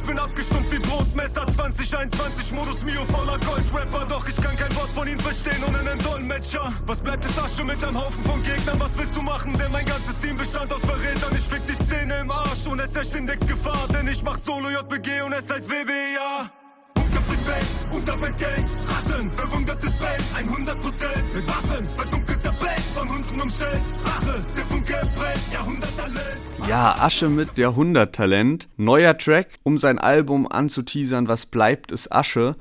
[0.02, 4.90] Ich bin abgestumpft wie Brotmesser 2021 Modus Mio voller Goldrapper Doch ich kann kein Wort
[4.92, 8.80] von ihnen verstehen ohne einen Dolmetscher Was bleibt es Asche mit einem Haufen von Gegnern?
[8.80, 9.56] Was willst du machen?
[9.60, 12.96] Denn mein ganzes Team bestand aus Verrätern Ich fick die Szene im Arsch und es
[12.96, 16.61] herrscht Index Gefahr Denn ich mach Solo JBG und es heißt WBA
[17.52, 23.82] Fans, Unterwelt Gangs, Ratten, verwundertes Band, 100 Prozent mit Waffen, verdunkelter Band, von Hunden umstellt,
[24.04, 26.68] Rache, der Funke brennt, Jahrhunderttalent.
[26.68, 28.70] Ja, Asche mit Jahrhunderttalent.
[28.78, 32.56] Neuer Track, um sein Album anzuteasern, was bleibt, ist Asche.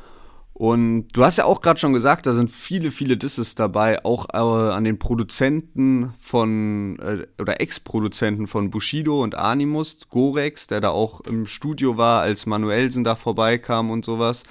[0.55, 4.27] Und du hast ja auch gerade schon gesagt, da sind viele, viele Disses dabei, auch
[4.33, 10.91] äh, an den Produzenten von, äh, oder Ex-Produzenten von Bushido und Animus, Gorex, der da
[10.91, 14.43] auch im Studio war, als Manuelsen da vorbeikam und sowas.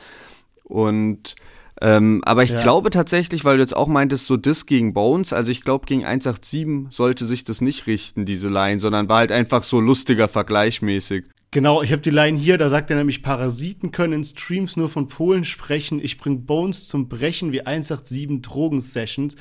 [0.70, 1.36] Und
[1.82, 2.62] ähm, aber ich ja.
[2.62, 6.06] glaube tatsächlich, weil du jetzt auch meintest, so Diss gegen Bones, also ich glaube, gegen
[6.06, 11.26] 187 sollte sich das nicht richten, diese Line, sondern war halt einfach so lustiger vergleichmäßig.
[11.52, 14.88] Genau, ich habe die Line hier, da sagt er nämlich, Parasiten können in Streams nur
[14.88, 16.00] von Polen sprechen.
[16.00, 19.36] Ich bring Bones zum Brechen wie 187 Drogensessions.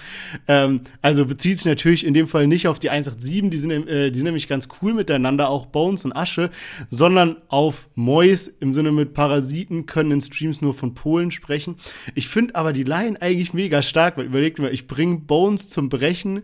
[0.47, 4.11] Ähm, also bezieht sich natürlich in dem Fall nicht auf die 187, die sind, äh,
[4.11, 6.49] die sind nämlich ganz cool miteinander, auch Bones und Asche,
[6.89, 11.77] sondern auf Mois im Sinne mit Parasiten können in Streams nur von Polen sprechen.
[12.15, 15.91] Ich finde aber die Line eigentlich mega stark, weil überlegt mal, ich bring Bones zum
[15.91, 16.43] Brechen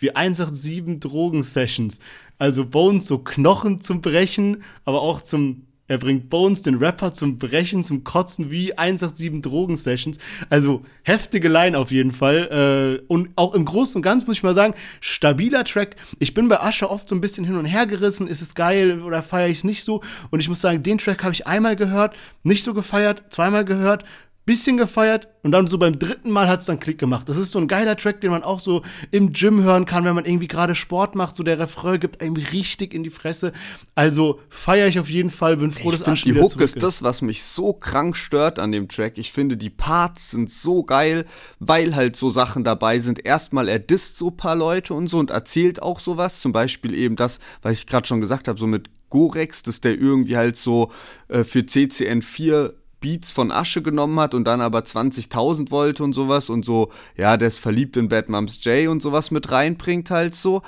[0.00, 2.00] wie 187 Drogensessions.
[2.38, 7.36] Also Bones so Knochen zum Brechen, aber auch zum er bringt Bones, den Rapper, zum
[7.36, 10.18] Brechen, zum Kotzen wie 187 Drogensessions.
[10.48, 13.00] Also heftige Line auf jeden Fall.
[13.00, 15.96] Äh, und auch im Großen und Ganzen muss ich mal sagen, stabiler Track.
[16.20, 18.28] Ich bin bei Asche oft so ein bisschen hin und her gerissen.
[18.28, 20.00] Ist es geil oder feiere ich es nicht so?
[20.30, 24.04] Und ich muss sagen, den Track habe ich einmal gehört, nicht so gefeiert, zweimal gehört,
[24.46, 27.28] bisschen gefeiert und dann so beim dritten Mal hat es dann Klick gemacht.
[27.28, 30.14] Das ist so ein geiler Track, den man auch so im Gym hören kann, wenn
[30.14, 31.36] man irgendwie gerade Sport macht.
[31.36, 33.52] So der Refrain gibt einem richtig in die Fresse.
[33.94, 37.22] Also feiere ich auf jeden Fall, bin froh, dass Asch Die Hook ist, das, was
[37.22, 39.18] mich so krank stört an dem Track.
[39.18, 41.26] Ich finde, die Parts sind so geil,
[41.58, 43.24] weil halt so Sachen dabei sind.
[43.24, 46.40] Erstmal, er disst so paar Leute und so und erzählt auch sowas.
[46.40, 49.98] Zum Beispiel eben das, was ich gerade schon gesagt habe, so mit Gorex, dass der
[50.00, 50.90] irgendwie halt so
[51.28, 56.12] äh, für CCN 4 Beats von Asche genommen hat und dann aber 20.000 wollte und
[56.12, 60.10] sowas und so, ja, der ist verliebt in Bad Moms J und sowas mit reinbringt
[60.10, 60.62] halt so.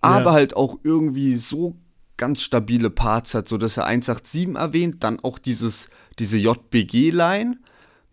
[0.00, 0.32] Aber ja.
[0.32, 1.76] halt auch irgendwie so
[2.16, 7.58] ganz stabile Parts hat, so dass er 187 erwähnt, dann auch dieses, diese JBG-Line,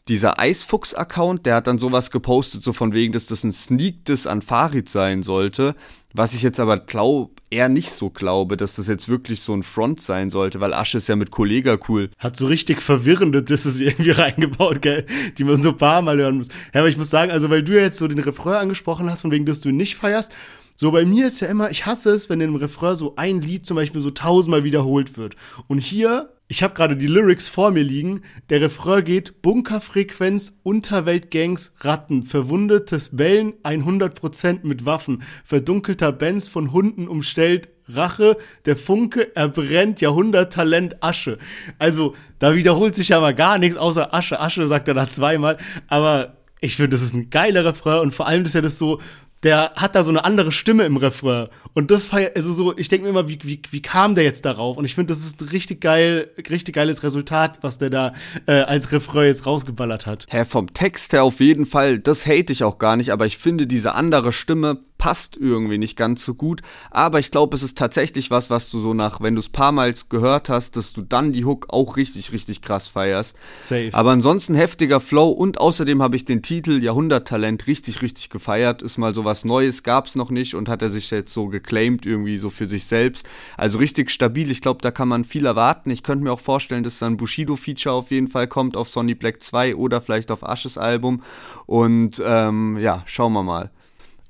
[0.07, 4.43] dieser Eisfuchs-Account, der hat dann sowas gepostet, so von wegen, dass das ein Sneak-Diss an
[4.43, 5.75] Farid sein sollte.
[6.13, 9.63] Was ich jetzt aber glaub, eher nicht so glaube, dass das jetzt wirklich so ein
[9.63, 12.11] Front sein sollte, weil Asche ist ja mit Kollega cool.
[12.19, 15.05] Hat so richtig verwirrende Disses irgendwie reingebaut, gell?
[15.37, 16.49] Die man so ein paar Mal hören muss.
[16.73, 19.23] Ja, aber ich muss sagen, also weil du ja jetzt so den Refrain angesprochen hast,
[19.23, 20.31] von wegen, dass du ihn nicht feierst,
[20.75, 23.65] so, bei mir ist ja immer, ich hasse es, wenn im Refrain so ein Lied
[23.65, 25.37] zum Beispiel so tausendmal wiederholt wird.
[25.67, 31.73] Und hier, ich habe gerade die Lyrics vor mir liegen, der Refrain geht Bunkerfrequenz, Unterweltgangs,
[31.79, 38.35] Ratten, verwundetes Bellen, 100% mit Waffen, verdunkelter Benz von Hunden umstellt, Rache,
[38.65, 41.37] der Funke, er brennt, Jahrhunderttalent, Asche.
[41.79, 45.57] Also, da wiederholt sich ja mal gar nichts, außer Asche, Asche sagt er da zweimal,
[45.87, 48.99] aber ich finde, das ist ein geiler Refrain und vor allem ist ja das so,
[49.45, 51.47] der hat da so eine andere Stimme im Refrain.
[51.73, 54.43] Und das feiert, also so, ich denke mir immer, wie, wie, wie kam der jetzt
[54.43, 54.75] darauf?
[54.75, 58.13] Und ich finde, das ist ein richtig geil, richtig geiles Resultat, was der da
[58.47, 60.25] äh, als Refrain jetzt rausgeballert hat.
[60.29, 63.37] Hä, vom Text her auf jeden Fall, das hate ich auch gar nicht, aber ich
[63.37, 66.61] finde, diese andere Stimme passt irgendwie nicht ganz so gut.
[66.89, 69.71] Aber ich glaube, es ist tatsächlich was, was du so nach, wenn du es paar
[69.71, 73.35] Mal gehört hast, dass du dann die Hook auch richtig, richtig krass feierst.
[73.59, 73.89] Safe.
[73.93, 78.81] Aber ansonsten heftiger Flow und außerdem habe ich den Titel Jahrhunderttalent richtig, richtig gefeiert.
[78.81, 81.47] Ist mal so was Neues, gab es noch nicht und hat er sich jetzt so
[81.47, 83.27] geclaimed irgendwie so für sich selbst.
[83.57, 84.49] Also richtig stabil.
[84.49, 85.91] Ich glaube, da kann man viel erwarten.
[85.91, 89.43] Ich könnte mir auch vorstellen, dass dann Bushido-Feature auf jeden Fall kommt auf Sonny Black
[89.43, 91.21] 2 oder vielleicht auf Ashes Album.
[91.65, 93.71] Und ähm, ja, schauen wir mal.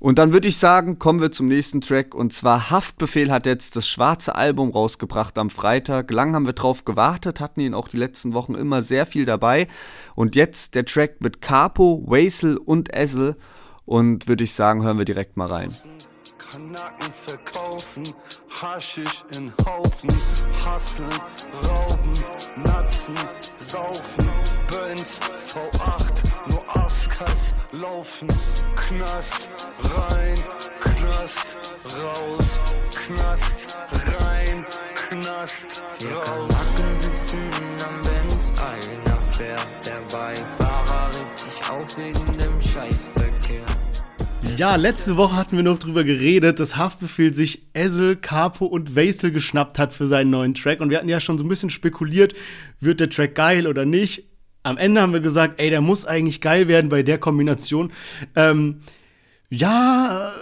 [0.06, 2.14] Und dann würde ich sagen, kommen wir zum nächsten Track.
[2.14, 6.12] Und zwar Haftbefehl hat jetzt das schwarze Album rausgebracht am Freitag.
[6.12, 9.66] Lang haben wir drauf gewartet, hatten ihn auch die letzten Wochen immer sehr viel dabei.
[10.14, 13.34] Und jetzt der Track mit Capo, Wasel und Essel.
[13.84, 15.72] Und würde ich sagen, hören wir direkt mal rein.
[16.38, 18.04] Kanaken verkaufen,
[18.62, 20.10] Haschisch in Haufen,
[20.64, 21.10] Hasseln,
[21.64, 22.12] Rauben,
[22.62, 23.14] Natzen,
[23.58, 24.28] Saufen,
[24.68, 26.62] Benz, V8, nur
[27.16, 28.28] Askas, Laufen,
[28.76, 29.48] Knast,
[29.80, 30.36] rein,
[30.80, 32.60] Knast, raus,
[33.06, 33.78] Knast,
[34.20, 36.52] rein, Knast, Wir raus.
[36.52, 37.38] Kanaken sitzen
[37.84, 43.64] am Benz, einer fährt, der Beifahrer regt sich auf wegen dem Scheißverkehr.
[44.58, 49.30] Ja, letzte Woche hatten wir noch drüber geredet, dass Haftbefehl sich Essel, Capo und Wasel
[49.32, 50.80] geschnappt hat für seinen neuen Track.
[50.80, 52.34] Und wir hatten ja schon so ein bisschen spekuliert,
[52.80, 54.35] wird der Track geil oder nicht.
[54.66, 57.92] Am Ende haben wir gesagt, ey, der muss eigentlich geil werden bei der Kombination.
[58.34, 58.80] Ähm,
[59.48, 60.32] ja,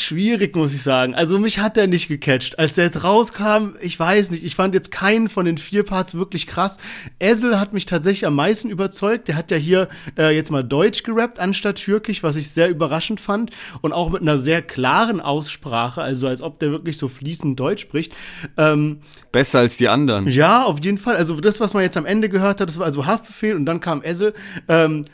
[0.00, 1.14] schwierig, muss ich sagen.
[1.14, 2.58] Also mich hat der nicht gecatcht.
[2.58, 6.14] Als der jetzt rauskam, ich weiß nicht, ich fand jetzt keinen von den vier Parts
[6.14, 6.78] wirklich krass.
[7.18, 9.28] Essel hat mich tatsächlich am meisten überzeugt.
[9.28, 13.20] Der hat ja hier äh, jetzt mal Deutsch gerappt anstatt Türkisch, was ich sehr überraschend
[13.20, 13.50] fand.
[13.80, 17.82] Und auch mit einer sehr klaren Aussprache, also als ob der wirklich so fließend Deutsch
[17.82, 18.12] spricht.
[18.56, 19.00] Ähm,
[19.32, 20.28] Besser als die anderen.
[20.28, 21.16] ja, auf jeden Fall.
[21.16, 23.80] Also das, was man jetzt am Ende gehört hat, das war also Haftbefehl und dann
[23.80, 24.34] kam Essel,
[24.68, 25.04] ähm,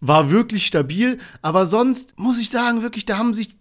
[0.00, 1.18] war wirklich stabil.
[1.42, 3.56] Aber sonst muss ich sagen, wirklich, da haben sich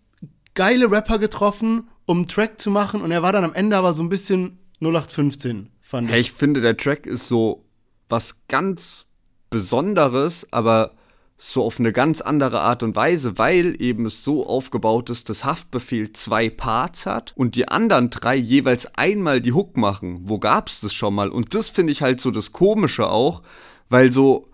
[0.55, 3.93] geile Rapper getroffen, um einen Track zu machen und er war dann am Ende aber
[3.93, 6.27] so ein bisschen 0815, fand Hey, ich.
[6.27, 7.65] ich finde, der Track ist so
[8.09, 9.05] was ganz
[9.49, 10.91] Besonderes, aber
[11.37, 15.43] so auf eine ganz andere Art und Weise, weil eben es so aufgebaut ist, dass
[15.43, 20.21] Haftbefehl zwei Parts hat und die anderen drei jeweils einmal die Hook machen.
[20.23, 21.29] Wo gab's das schon mal?
[21.29, 23.41] Und das finde ich halt so das Komische auch,
[23.89, 24.47] weil so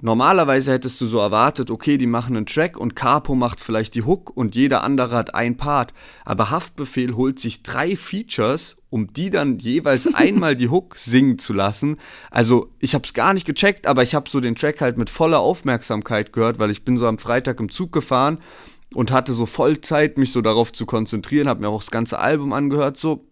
[0.00, 4.04] Normalerweise hättest du so erwartet, okay, die machen einen Track und Capo macht vielleicht die
[4.04, 5.92] Hook und jeder andere hat ein Part.
[6.24, 11.52] Aber Haftbefehl holt sich drei Features, um die dann jeweils einmal die Hook singen zu
[11.52, 11.96] lassen.
[12.30, 15.40] Also ich hab's gar nicht gecheckt, aber ich habe so den Track halt mit voller
[15.40, 18.38] Aufmerksamkeit gehört, weil ich bin so am Freitag im Zug gefahren
[18.94, 22.18] und hatte so voll Zeit, mich so darauf zu konzentrieren, habe mir auch das ganze
[22.18, 23.27] Album angehört so.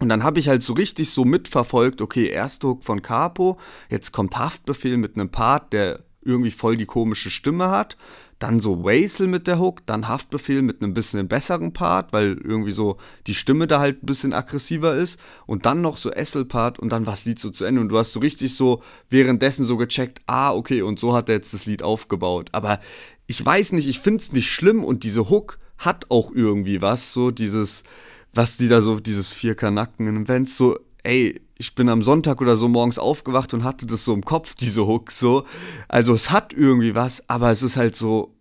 [0.00, 3.58] Und dann habe ich halt so richtig so mitverfolgt, okay, erste Hook von Capo,
[3.90, 7.96] jetzt kommt Haftbefehl mit einem Part, der irgendwie voll die komische Stimme hat.
[8.40, 12.72] Dann so Wasel mit der Hook, dann Haftbefehl mit einem bisschen besseren Part, weil irgendwie
[12.72, 15.20] so die Stimme da halt ein bisschen aggressiver ist.
[15.46, 17.80] Und dann noch so Essel-Part und dann war das Lied so zu Ende.
[17.80, 21.36] Und du hast so richtig so währenddessen so gecheckt, ah, okay, und so hat er
[21.36, 22.48] jetzt das Lied aufgebaut.
[22.52, 22.80] Aber
[23.26, 27.30] ich weiß nicht, ich find's nicht schlimm und diese Hook hat auch irgendwie was, so
[27.30, 27.84] dieses
[28.34, 32.56] was die da so, dieses vier Kanacken, wenn's so, ey, ich bin am Sonntag oder
[32.56, 35.44] so morgens aufgewacht und hatte das so im Kopf, diese Hook so.
[35.88, 38.33] Also es hat irgendwie was, aber es ist halt so,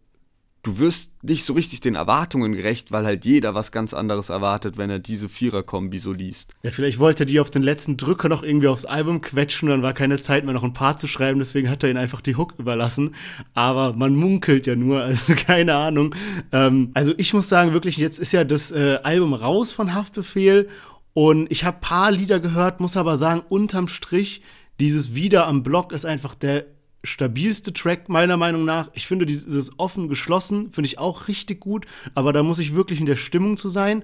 [0.63, 4.77] du wirst nicht so richtig den Erwartungen gerecht, weil halt jeder was ganz anderes erwartet,
[4.77, 6.53] wenn er diese Vierer-Kombi so liest.
[6.63, 9.83] Ja, vielleicht wollte er die auf den letzten Drücker noch irgendwie aufs Album quetschen, dann
[9.83, 12.37] war keine Zeit mehr noch ein Paar zu schreiben, deswegen hat er ihn einfach die
[12.37, 13.13] Hook überlassen.
[13.53, 16.15] Aber man munkelt ja nur, also keine Ahnung.
[16.53, 20.69] Ähm, also ich muss sagen, wirklich, jetzt ist ja das äh, Album raus von Haftbefehl
[21.13, 24.41] und ich habe paar Lieder gehört, muss aber sagen, unterm Strich,
[24.79, 26.65] dieses Wieder am Block ist einfach der
[27.03, 28.89] stabilste Track meiner Meinung nach.
[28.93, 31.85] Ich finde dieses offen geschlossen finde ich auch richtig gut,
[32.15, 34.03] aber da muss ich wirklich in der Stimmung zu sein.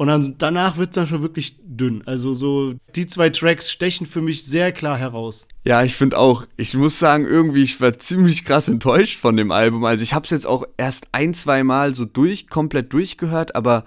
[0.00, 2.02] Und dann, danach wird es dann schon wirklich dünn.
[2.06, 5.46] Also so, die zwei Tracks stechen für mich sehr klar heraus.
[5.66, 9.52] Ja, ich finde auch, ich muss sagen, irgendwie, ich war ziemlich krass enttäuscht von dem
[9.52, 9.84] Album.
[9.84, 13.84] Also ich habe es jetzt auch erst ein, zwei Mal so durch, komplett durchgehört, aber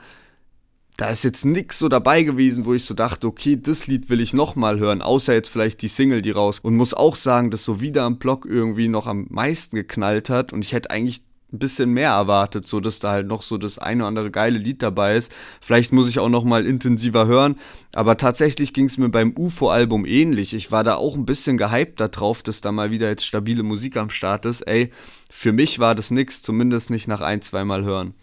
[0.97, 4.21] da ist jetzt nix so dabei gewesen, wo ich so dachte, okay, das Lied will
[4.21, 6.59] ich nochmal hören, außer jetzt vielleicht die Single, die raus.
[6.59, 10.53] Und muss auch sagen, dass so wieder am Block irgendwie noch am meisten geknallt hat
[10.53, 13.77] und ich hätte eigentlich ein bisschen mehr erwartet, so dass da halt noch so das
[13.77, 15.31] eine oder andere geile Lied dabei ist.
[15.61, 17.57] Vielleicht muss ich auch noch mal intensiver hören,
[17.93, 20.53] aber tatsächlich ging es mir beim UFO-Album ähnlich.
[20.55, 23.97] Ich war da auch ein bisschen gehypt darauf, dass da mal wieder jetzt stabile Musik
[23.97, 24.61] am Start ist.
[24.61, 24.91] Ey,
[25.29, 28.15] für mich war das nix, zumindest nicht nach ein, zweimal hören.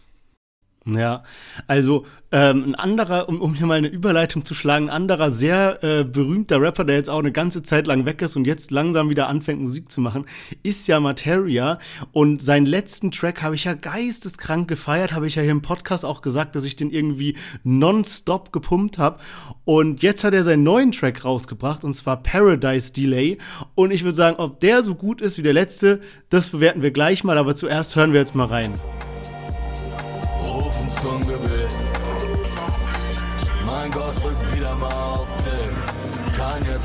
[0.87, 1.25] Ja,
[1.67, 5.85] also ähm, ein anderer, um, um hier mal eine Überleitung zu schlagen, ein anderer sehr
[5.85, 9.11] äh, berühmter Rapper, der jetzt auch eine ganze Zeit lang weg ist und jetzt langsam
[9.11, 10.25] wieder anfängt, Musik zu machen,
[10.63, 11.79] ist ja Materia.
[12.13, 16.05] Und seinen letzten Track habe ich ja geisteskrank gefeiert, habe ich ja hier im Podcast
[16.05, 19.19] auch gesagt, dass ich den irgendwie nonstop gepumpt habe.
[19.67, 23.37] Und jetzt hat er seinen neuen Track rausgebracht, und zwar Paradise Delay.
[23.75, 26.91] Und ich würde sagen, ob der so gut ist wie der letzte, das bewerten wir
[26.91, 28.73] gleich mal, aber zuerst hören wir jetzt mal rein.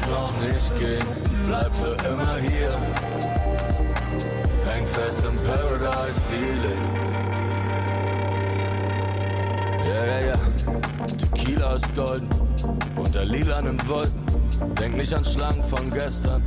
[0.05, 1.07] Kann jetzt noch nicht gehen,
[1.47, 2.71] bleib für immer hier.
[4.69, 6.77] Häng fest im Paradise Delay.
[9.87, 10.37] Ja, ja, ja.
[11.07, 12.29] Tequila ist golden
[12.95, 14.25] unter lilanen Wolken.
[14.79, 16.43] Denk nicht an Schlangen von gestern,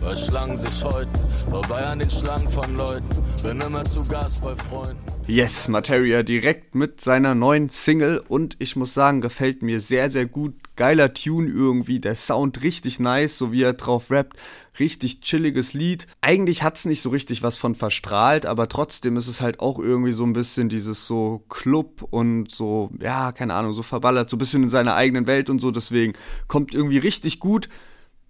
[0.00, 1.10] weil Schlangen sich heute
[1.50, 3.08] vorbei an den Schlangen von Leuten.
[3.42, 4.98] Bin immer zu Gast bei Freunden.
[5.26, 10.26] Yes, Materia direkt mit seiner neuen Single und ich muss sagen, gefällt mir sehr, sehr
[10.26, 10.54] gut.
[10.78, 14.38] Geiler Tune irgendwie, der Sound richtig nice, so wie er drauf rappt.
[14.78, 16.06] Richtig chilliges Lied.
[16.20, 20.12] Eigentlich hat's nicht so richtig was von verstrahlt, aber trotzdem ist es halt auch irgendwie
[20.12, 24.38] so ein bisschen dieses so Club und so, ja, keine Ahnung, so verballert, so ein
[24.38, 25.72] bisschen in seiner eigenen Welt und so.
[25.72, 26.12] Deswegen
[26.46, 27.68] kommt irgendwie richtig gut.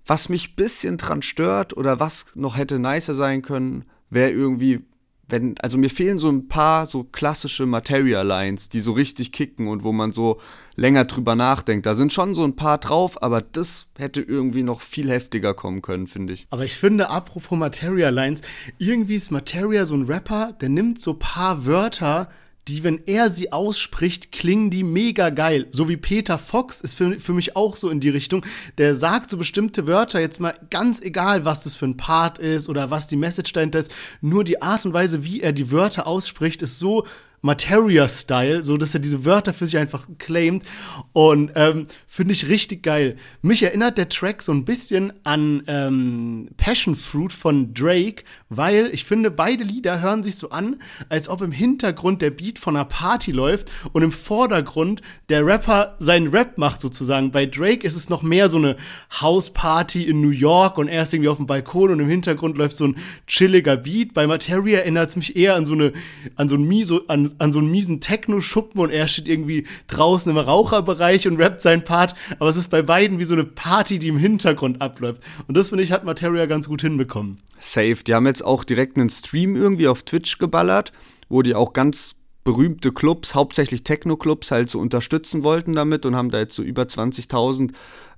[0.07, 4.87] Was mich bisschen dran stört oder was noch hätte nicer sein können, wäre irgendwie
[5.29, 9.85] wenn, also mir fehlen so ein paar so klassische Material-Lines, die so richtig kicken und
[9.85, 10.41] wo man so
[10.75, 11.87] länger drüber nachdenkt.
[11.87, 15.83] Da sind schon so ein paar drauf, aber das hätte irgendwie noch viel heftiger kommen
[15.83, 16.47] können, finde ich.
[16.51, 18.41] Aber ich finde, apropos Material-Lines,
[18.79, 22.29] irgendwie ist Materia so ein Rapper, der nimmt so paar Wörter,
[22.69, 25.67] die, wenn er sie ausspricht, klingen die mega geil.
[25.73, 28.45] So wie Peter Fox ist für, für mich auch so in die Richtung.
[28.77, 32.69] Der sagt so bestimmte Wörter, jetzt mal ganz egal, was das für ein Part ist
[32.69, 33.93] oder was die Message dahinter ist.
[34.21, 37.07] Nur die Art und Weise, wie er die Wörter ausspricht, ist so
[37.41, 40.65] Materia-Style, so dass er diese Wörter für sich einfach claimt.
[41.13, 43.17] Und ähm, finde ich richtig geil.
[43.43, 49.05] Mich erinnert der Track so ein bisschen an ähm, Passion Fruit von Drake, weil ich
[49.05, 50.77] finde, beide Lieder hören sich so an,
[51.09, 55.97] als ob im Hintergrund der Beat von einer Party läuft und im Vordergrund der Rapper
[55.99, 57.31] seinen Rap macht sozusagen.
[57.31, 58.77] Bei Drake ist es noch mehr so eine
[59.21, 62.77] House-Party in New York und er ist irgendwie auf dem Balkon und im Hintergrund läuft
[62.77, 64.15] so ein chilliger Beat.
[64.15, 65.93] Bei Materia erinnert es mich eher an so eine,
[66.37, 70.31] an so ein Miso, an an, so einen miesen Techno-Schuppen und er steht irgendwie draußen
[70.31, 72.15] im Raucherbereich und rappt seinen Part.
[72.39, 75.23] Aber es ist bei beiden wie so eine Party, die im Hintergrund abläuft.
[75.47, 77.39] Und das, finde ich, hat Materia ganz gut hinbekommen.
[77.61, 77.97] Safe.
[78.07, 80.93] Die haben jetzt auch direkt einen Stream irgendwie auf Twitch geballert,
[81.29, 86.31] wo die auch ganz berühmte Clubs, hauptsächlich Techno-Clubs, halt so unterstützen wollten damit und haben
[86.31, 87.73] da jetzt so über 20.000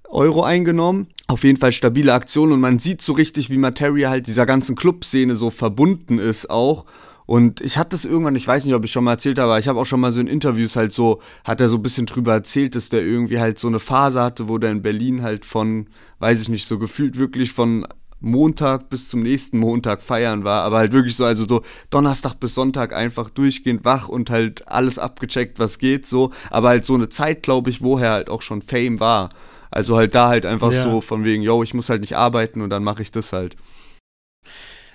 [0.09, 1.09] Euro eingenommen.
[1.29, 4.77] Auf jeden Fall stabile Aktion und man sieht so richtig, wie Materia halt dieser ganzen
[4.77, 6.85] Clubszene so verbunden ist auch.
[7.27, 9.61] Und ich hatte es irgendwann, ich weiß nicht, ob ich schon mal erzählt habe, aber
[9.61, 12.07] ich habe auch schon mal so in Interviews halt so, hat er so ein bisschen
[12.07, 15.45] drüber erzählt, dass der irgendwie halt so eine Phase hatte, wo der in Berlin halt
[15.45, 15.87] von,
[16.19, 17.87] weiß ich nicht, so gefühlt wirklich von
[18.21, 22.55] Montag bis zum nächsten Montag feiern war, aber halt wirklich so, also so Donnerstag bis
[22.55, 27.09] Sonntag einfach durchgehend wach und halt alles abgecheckt, was geht, so, aber halt so eine
[27.09, 29.31] Zeit, glaube ich, woher halt auch schon Fame war.
[29.71, 30.83] Also halt da halt einfach ja.
[30.83, 33.57] so von wegen, yo, ich muss halt nicht arbeiten und dann mache ich das halt.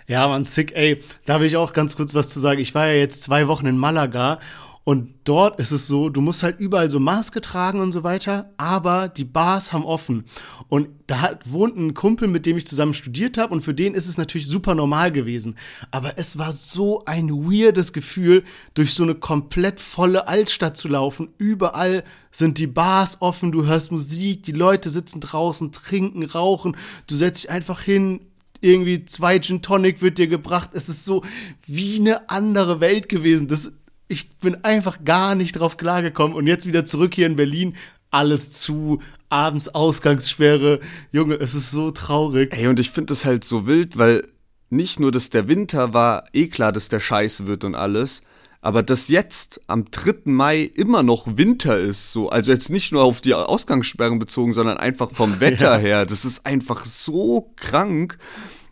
[0.08, 1.02] Ja, man, sick, ey.
[1.26, 2.60] Da will ich auch ganz kurz was zu sagen.
[2.60, 4.40] Ich war ja jetzt zwei Wochen in Malaga
[4.86, 8.52] und dort ist es so, du musst halt überall so Maske tragen und so weiter,
[8.58, 10.26] aber die Bars haben offen.
[10.70, 13.96] Und da hat, wohnt ein Kumpel, mit dem ich zusammen studiert habe und für den
[13.96, 15.58] ist es natürlich super normal gewesen.
[15.90, 18.44] Aber es war so ein weirdes Gefühl,
[18.76, 21.30] durch so eine komplett volle Altstadt zu laufen.
[21.40, 27.16] Überall sind die Bars offen, du hörst Musik, die Leute sitzen draußen, trinken, rauchen, du
[27.16, 28.20] setzt dich einfach hin,
[28.62, 30.72] irgendwie zwei Gin Tonic wird dir gebracht.
[30.74, 31.24] Es ist so
[31.66, 33.48] wie eine andere Welt gewesen.
[33.48, 33.72] Das,
[34.08, 36.36] ich bin einfach gar nicht drauf klargekommen.
[36.36, 37.76] Und jetzt wieder zurück hier in Berlin.
[38.12, 40.80] Alles zu, abends Ausgangssperre.
[41.12, 42.54] Junge, es ist so traurig.
[42.54, 44.28] Ey, und ich finde das halt so wild, weil
[44.70, 48.22] nicht nur, dass der Winter war, eh klar, dass der scheiße wird und alles,
[48.62, 50.22] aber dass jetzt am 3.
[50.26, 54.78] Mai immer noch Winter ist, so, also jetzt nicht nur auf die Ausgangssperren bezogen, sondern
[54.78, 55.78] einfach vom Wetter ja.
[55.78, 58.18] her, das ist einfach so krank.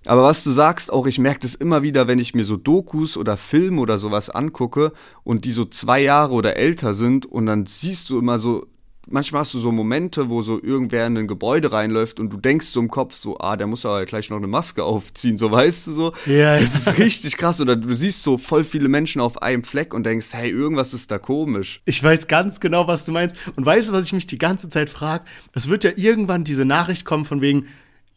[0.05, 3.17] Aber was du sagst, auch ich merke das immer wieder, wenn ich mir so Dokus
[3.17, 4.91] oder Filme oder sowas angucke
[5.23, 8.67] und die so zwei Jahre oder älter sind und dann siehst du immer so
[9.07, 12.67] manchmal hast du so Momente, wo so irgendwer in ein Gebäude reinläuft und du denkst
[12.67, 15.87] so im Kopf so, ah, der muss aber gleich noch eine Maske aufziehen, so weißt
[15.87, 16.13] du so.
[16.25, 16.59] Ja.
[16.59, 17.59] Das ist richtig krass.
[17.61, 21.11] Oder du siehst so voll viele Menschen auf einem Fleck und denkst, hey, irgendwas ist
[21.11, 21.81] da komisch.
[21.85, 23.35] Ich weiß ganz genau, was du meinst.
[23.55, 25.25] Und weißt du, was ich mich die ganze Zeit frage?
[25.53, 27.67] Es wird ja irgendwann diese Nachricht kommen von wegen,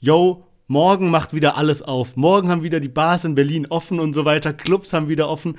[0.00, 2.16] yo, morgen macht wieder alles auf.
[2.16, 4.52] Morgen haben wieder die Bars in Berlin offen und so weiter.
[4.52, 5.56] Clubs haben wieder offen.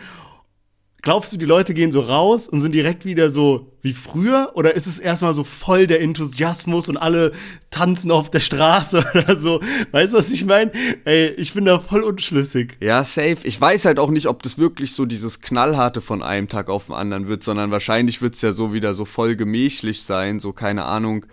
[1.03, 4.51] Glaubst du, die Leute gehen so raus und sind direkt wieder so wie früher?
[4.55, 7.33] Oder ist es erstmal so voll der Enthusiasmus und alle
[7.69, 9.61] tanzen auf der Straße oder so?
[9.91, 10.71] Weißt du, was ich meine?
[11.05, 12.77] Ey, ich bin da voll unschlüssig.
[12.81, 13.37] Ja, safe.
[13.43, 16.87] Ich weiß halt auch nicht, ob das wirklich so dieses Knallharte von einem Tag auf
[16.87, 20.51] den anderen wird, sondern wahrscheinlich wird es ja so wieder so voll gemächlich sein, so
[20.51, 21.27] keine Ahnung,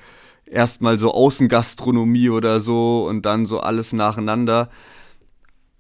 [0.46, 4.70] erstmal so Außengastronomie oder so und dann so alles nacheinander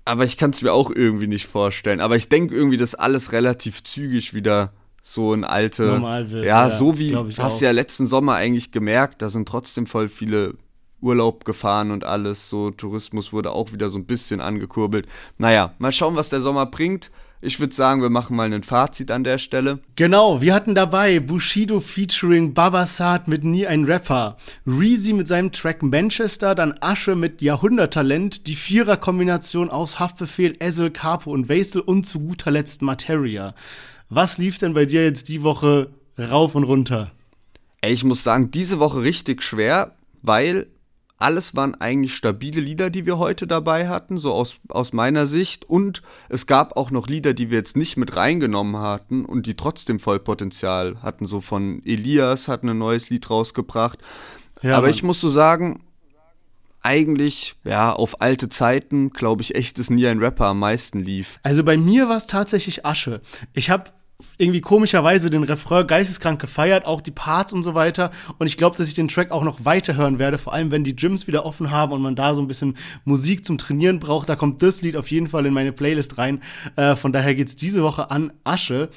[0.04, 2.00] aber ich kann es mir auch irgendwie nicht vorstellen.
[2.00, 4.72] Aber ich denke irgendwie, dass alles relativ zügig wieder
[5.02, 5.84] so ein alte.
[5.84, 6.44] Normal wird.
[6.44, 10.08] Ja, ja so wie hast du ja letzten Sommer eigentlich gemerkt, da sind trotzdem voll
[10.08, 10.54] viele
[11.00, 12.48] Urlaub gefahren und alles.
[12.48, 15.06] So Tourismus wurde auch wieder so ein bisschen angekurbelt.
[15.38, 17.10] Naja, mal schauen, was der Sommer bringt.
[17.46, 19.80] Ich würde sagen, wir machen mal ein Fazit an der Stelle.
[19.96, 25.82] Genau, wir hatten dabei Bushido featuring Babasat mit Nie ein Rapper, Reezy mit seinem Track
[25.82, 32.20] Manchester, dann Asche mit Jahrhunderttalent, die Vierer-Kombination aus Haftbefehl, Ezel, Capo und Wastel und zu
[32.20, 33.54] guter Letzt Materia.
[34.08, 37.12] Was lief denn bei dir jetzt die Woche rauf und runter?
[37.82, 40.68] Ey, ich muss sagen, diese Woche richtig schwer, weil
[41.18, 45.64] alles waren eigentlich stabile Lieder, die wir heute dabei hatten, so aus, aus meiner Sicht.
[45.64, 49.54] Und es gab auch noch Lieder, die wir jetzt nicht mit reingenommen hatten und die
[49.54, 51.26] trotzdem voll Potenzial hatten.
[51.26, 54.00] So von Elias hat ein neues Lied rausgebracht.
[54.60, 55.84] Ja, Aber ich muss so sagen,
[56.82, 61.38] eigentlich, ja, auf alte Zeiten, glaube ich, echt, dass nie ein Rapper am meisten lief.
[61.42, 63.22] Also bei mir war es tatsächlich Asche.
[63.54, 63.90] Ich habe
[64.38, 68.10] irgendwie komischerweise den Refrain geisteskrank gefeiert, auch die Parts und so weiter.
[68.38, 70.96] Und ich glaube, dass ich den Track auch noch weiterhören werde, vor allem wenn die
[70.96, 74.28] Gyms wieder offen haben und man da so ein bisschen Musik zum Trainieren braucht.
[74.28, 76.42] Da kommt das Lied auf jeden Fall in meine Playlist rein.
[76.76, 78.90] Äh, von daher geht's diese Woche an Asche.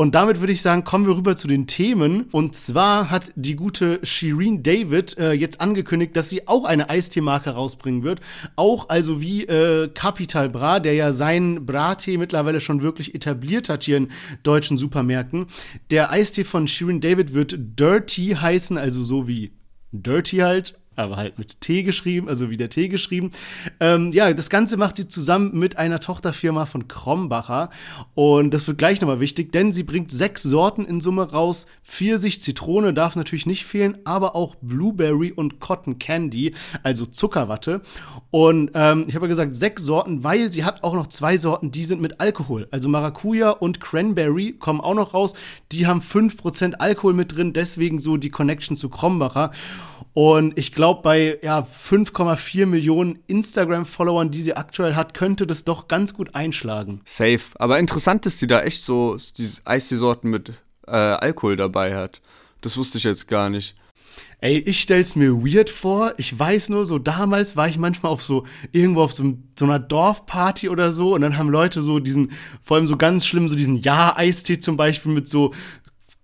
[0.00, 2.22] Und damit würde ich sagen, kommen wir rüber zu den Themen.
[2.32, 7.50] Und zwar hat die gute Shireen David äh, jetzt angekündigt, dass sie auch eine Eistee-Marke
[7.50, 8.20] rausbringen wird.
[8.56, 13.84] Auch also wie äh, Capital Bra, der ja seinen Brattee mittlerweile schon wirklich etabliert hat
[13.84, 14.08] hier in
[14.42, 15.48] deutschen Supermärkten.
[15.90, 19.52] Der Eistee von Shireen David wird Dirty heißen, also so wie
[19.92, 23.30] Dirty halt, aber halt mit T geschrieben, also wie der T geschrieben.
[23.78, 27.70] Ähm, ja, das Ganze macht sie zusammen mit einer Tochterfirma von Krombacher.
[28.14, 31.66] Und das wird gleich nochmal wichtig, denn sie bringt sechs Sorten in Summe raus.
[31.84, 37.82] Pfirsich, Zitrone darf natürlich nicht fehlen, aber auch Blueberry und Cotton Candy, also Zuckerwatte.
[38.30, 41.70] Und ähm, ich habe ja gesagt, sechs Sorten, weil sie hat auch noch zwei Sorten,
[41.70, 42.68] die sind mit Alkohol.
[42.72, 45.34] Also Maracuja und Cranberry kommen auch noch raus.
[45.72, 49.52] Die haben 5% Alkohol mit drin, deswegen so die Connection zu Krombacher.
[50.12, 55.86] Und ich glaube, bei ja, 5,4 Millionen Instagram-Followern, die sie aktuell hat, könnte das doch
[55.88, 57.00] ganz gut einschlagen.
[57.04, 57.40] Safe.
[57.54, 60.52] Aber interessant ist, sie da echt so diese Eissorten mit
[60.86, 62.20] äh, Alkohol dabei hat.
[62.60, 63.76] Das wusste ich jetzt gar nicht.
[64.42, 66.14] Ey, ich stell's mir weird vor.
[66.16, 69.78] Ich weiß nur, so damals war ich manchmal auf so, irgendwo auf so, so einer
[69.78, 73.54] Dorfparty oder so und dann haben Leute so diesen, vor allem so ganz schlimm, so
[73.54, 75.52] diesen Ja-Eistee zum Beispiel mit so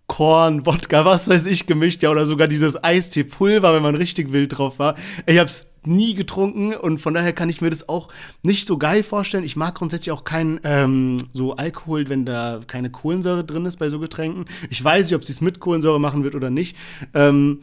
[0.06, 4.56] Korn, Wodka, was weiß ich, gemischt, ja, oder sogar dieses Eistee-Pulver, wenn man richtig wild
[4.56, 4.94] drauf war.
[5.26, 8.08] Ich hab's nie getrunken und von daher kann ich mir das auch
[8.42, 9.44] nicht so geil vorstellen.
[9.44, 13.88] Ich mag grundsätzlich auch keinen ähm, so Alkohol, wenn da keine Kohlensäure drin ist bei
[13.88, 14.46] so Getränken.
[14.68, 16.76] Ich weiß nicht, ob sie es mit Kohlensäure machen wird oder nicht.
[17.14, 17.60] Ähm,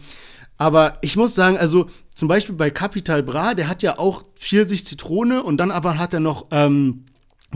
[0.57, 4.85] aber ich muss sagen, also zum Beispiel bei Capital Bra, der hat ja auch Pfirsich,
[4.85, 7.05] Zitrone und dann aber hat er noch ähm,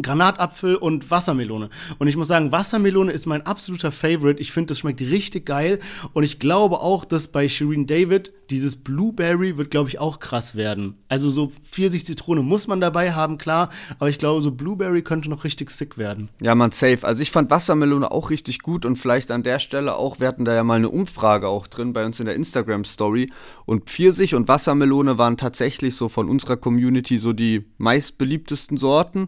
[0.01, 1.69] Granatapfel und Wassermelone.
[1.97, 4.39] Und ich muss sagen, Wassermelone ist mein absoluter Favorite.
[4.39, 5.79] Ich finde, das schmeckt richtig geil.
[6.13, 10.55] Und ich glaube auch, dass bei Shireen David dieses Blueberry wird, glaube ich, auch krass
[10.55, 10.95] werden.
[11.09, 13.69] Also so Pfirsich-Zitrone muss man dabei haben, klar.
[13.99, 16.29] Aber ich glaube, so Blueberry könnte noch richtig sick werden.
[16.41, 16.99] Ja, man, safe.
[17.05, 18.85] Also ich fand Wassermelone auch richtig gut.
[18.85, 21.93] Und vielleicht an der Stelle auch, wir hatten da ja mal eine Umfrage auch drin
[21.93, 23.31] bei uns in der Instagram-Story.
[23.65, 29.27] Und Pfirsich und Wassermelone waren tatsächlich so von unserer Community so die meistbeliebtesten Sorten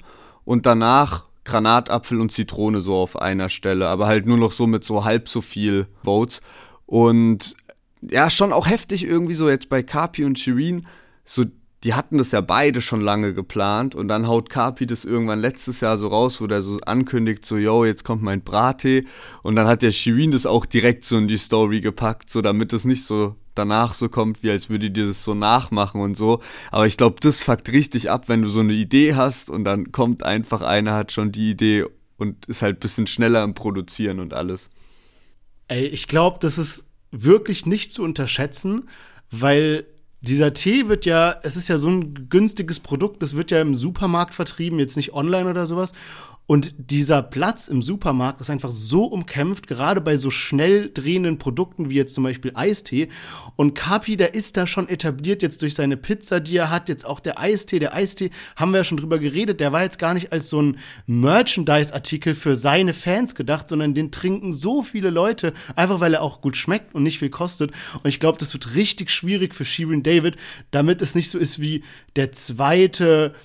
[0.49, 4.83] und danach Granatapfel und Zitrone so auf einer Stelle, aber halt nur noch so mit
[4.83, 6.41] so halb so viel Votes.
[6.87, 7.55] Und
[8.01, 10.87] ja, schon auch heftig irgendwie so jetzt bei Carpi und Shirin,
[11.23, 11.45] so
[11.83, 15.81] die hatten das ja beide schon lange geplant und dann haut Kapi das irgendwann letztes
[15.81, 19.05] Jahr so raus, wo der so ankündigt, so, yo, jetzt kommt mein Brattee
[19.43, 22.73] und dann hat der Shirin das auch direkt so in die Story gepackt, so damit
[22.73, 26.41] es nicht so danach so kommt, wie als würde dir das so nachmachen und so.
[26.71, 29.91] Aber ich glaube, das fuckt richtig ab, wenn du so eine Idee hast und dann
[29.91, 31.85] kommt einfach einer, hat schon die Idee
[32.17, 34.69] und ist halt ein bisschen schneller im Produzieren und alles.
[35.67, 38.89] Ey, ich glaube, das ist wirklich nicht zu unterschätzen,
[39.31, 39.85] weil
[40.21, 43.75] dieser Tee wird ja, es ist ja so ein günstiges Produkt, das wird ja im
[43.75, 45.93] Supermarkt vertrieben, jetzt nicht online oder sowas.
[46.49, 51.91] Und dieser Platz im Supermarkt ist einfach so umkämpft, gerade bei so schnell drehenden Produkten
[51.91, 53.09] wie jetzt zum Beispiel Eistee.
[53.55, 57.05] Und Kapi, der ist da schon etabliert jetzt durch seine Pizza, die er hat, jetzt
[57.05, 57.77] auch der Eistee.
[57.77, 60.59] Der Eistee, haben wir ja schon drüber geredet, der war jetzt gar nicht als so
[60.59, 66.23] ein Merchandise-Artikel für seine Fans gedacht, sondern den trinken so viele Leute, einfach weil er
[66.23, 67.73] auch gut schmeckt und nicht viel kostet.
[68.01, 70.35] Und ich glaube, das wird richtig schwierig für Shirin David,
[70.71, 71.83] damit es nicht so ist wie
[72.15, 73.35] der zweite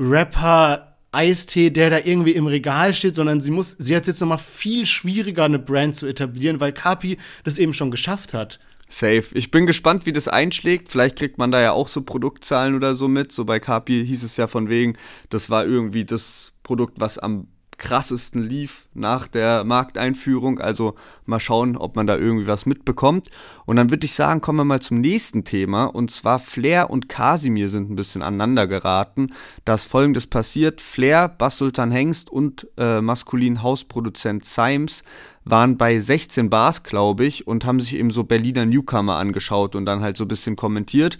[0.00, 4.28] Rapper Eistee, der da irgendwie im Regal steht, sondern sie muss, sie hat jetzt noch
[4.28, 8.58] mal viel schwieriger, eine Brand zu etablieren, weil Kapi das eben schon geschafft hat.
[8.88, 9.24] Safe.
[9.34, 10.90] Ich bin gespannt, wie das einschlägt.
[10.90, 13.32] Vielleicht kriegt man da ja auch so Produktzahlen oder so mit.
[13.32, 14.96] So bei Kapi hieß es ja von wegen,
[15.28, 17.48] das war irgendwie das Produkt, was am
[17.78, 20.58] krassesten lief nach der Markteinführung.
[20.58, 23.30] Also mal schauen, ob man da irgendwie was mitbekommt.
[23.64, 25.84] Und dann würde ich sagen, kommen wir mal zum nächsten Thema.
[25.84, 29.32] Und zwar Flair und Kasimir sind ein bisschen aneinander geraten.
[29.64, 30.80] Da ist folgendes passiert.
[30.80, 35.02] Flair, Bass Sultan Hengst und äh, maskulin Hausproduzent Symes
[35.44, 39.86] waren bei 16 Bars, glaube ich, und haben sich eben so Berliner Newcomer angeschaut und
[39.86, 41.18] dann halt so ein bisschen kommentiert.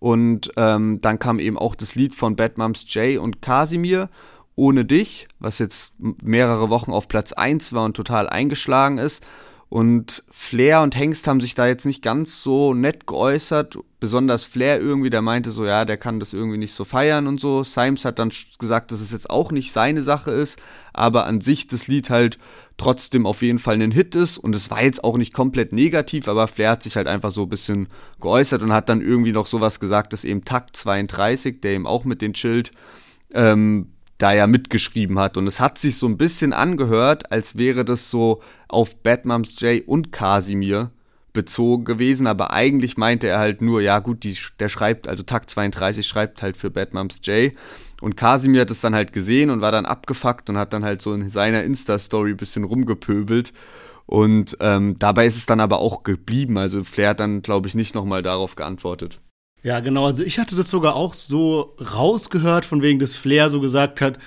[0.00, 4.08] Und ähm, dann kam eben auch das Lied von Bad Moms Jay und Kasimir
[4.58, 9.22] ohne dich, was jetzt mehrere Wochen auf Platz 1 war und total eingeschlagen ist.
[9.68, 13.78] Und Flair und Hengst haben sich da jetzt nicht ganz so nett geäußert.
[14.00, 17.38] Besonders Flair irgendwie, der meinte so, ja, der kann das irgendwie nicht so feiern und
[17.38, 17.62] so.
[17.62, 20.58] Symes hat dann gesagt, dass es jetzt auch nicht seine Sache ist,
[20.92, 22.38] aber an sich das Lied halt
[22.78, 24.38] trotzdem auf jeden Fall ein Hit ist.
[24.38, 27.42] Und es war jetzt auch nicht komplett negativ, aber Flair hat sich halt einfach so
[27.42, 27.88] ein bisschen
[28.20, 32.04] geäußert und hat dann irgendwie noch sowas gesagt, dass eben Takt 32, der eben auch
[32.04, 32.72] mit den chillt,
[33.34, 35.36] ähm, da ja mitgeschrieben hat.
[35.36, 39.82] Und es hat sich so ein bisschen angehört, als wäre das so auf Batmums Jay
[39.86, 40.90] und Casimir
[41.32, 45.50] bezogen gewesen, aber eigentlich meinte er halt nur, ja gut, die, der schreibt, also Takt
[45.50, 47.54] 32 schreibt halt für Batmums Jay.
[48.00, 51.02] Und Casimir hat es dann halt gesehen und war dann abgefuckt und hat dann halt
[51.02, 53.52] so in seiner Insta-Story ein bisschen rumgepöbelt.
[54.06, 56.58] Und ähm, dabei ist es dann aber auch geblieben.
[56.58, 59.18] Also Flair hat dann, glaube ich, nicht nochmal darauf geantwortet.
[59.68, 60.06] Ja, genau.
[60.06, 64.18] Also ich hatte das sogar auch so rausgehört, von wegen, dass Flair so gesagt hat,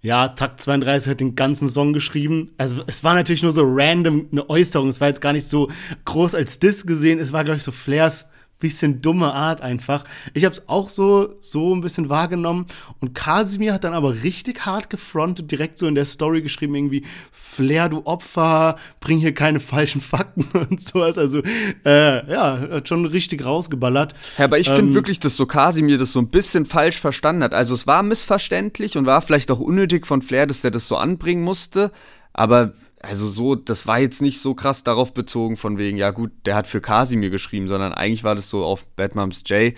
[0.00, 2.46] ja, Takt 32 hat den ganzen Song geschrieben.
[2.56, 4.88] Also es war natürlich nur so random eine Äußerung.
[4.88, 5.68] Es war jetzt gar nicht so
[6.06, 7.18] groß als Diss gesehen.
[7.18, 10.04] Es war, glaube ich, so Flairs bisschen dumme Art einfach.
[10.32, 12.66] Ich habe es auch so so ein bisschen wahrgenommen
[13.00, 17.04] und Kasimir hat dann aber richtig hart gefrontet, direkt so in der Story geschrieben irgendwie
[17.32, 21.18] Flair du Opfer, bring hier keine falschen Fakten und sowas.
[21.18, 21.42] Also
[21.84, 24.14] äh, ja, hat schon richtig rausgeballert.
[24.38, 27.42] Ja, aber ich ähm, finde wirklich, dass so Kasimir das so ein bisschen falsch verstanden
[27.42, 27.54] hat.
[27.54, 30.96] Also es war missverständlich und war vielleicht auch unnötig von Flair, dass der das so
[30.96, 31.92] anbringen musste.
[32.32, 36.32] Aber also so, das war jetzt nicht so krass darauf bezogen, von wegen, ja gut,
[36.44, 39.74] der hat für Casimir geschrieben, sondern eigentlich war das so auf Bad Moms J.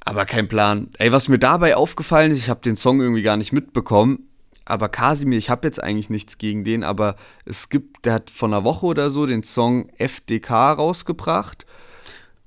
[0.00, 0.88] Aber kein Plan.
[0.98, 4.28] Ey, was mir dabei aufgefallen ist, ich habe den Song irgendwie gar nicht mitbekommen.
[4.64, 8.48] Aber Casimir, ich habe jetzt eigentlich nichts gegen den, aber es gibt, der hat vor
[8.48, 11.66] einer Woche oder so den Song FDK rausgebracht.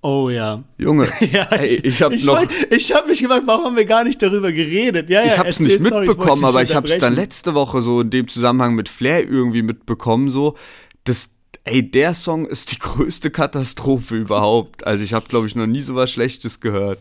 [0.02, 0.64] Oh ja.
[0.78, 2.42] Junge, ja, ey, ich habe noch.
[2.70, 5.10] ich habe mich gefragt, warum haben wir gar nicht darüber geredet?
[5.10, 7.54] Ja, ja, ich habe es nicht mitbekommen, sorry, ich aber ich habe es dann letzte
[7.54, 10.30] Woche so in dem Zusammenhang mit Flair irgendwie mitbekommen.
[10.30, 10.56] So,
[11.04, 11.32] das,
[11.66, 14.88] ey, der Song ist die größte Katastrophe überhaupt.
[14.88, 17.00] Also ich habe, glaube ich, noch nie so was Schlechtes gehört.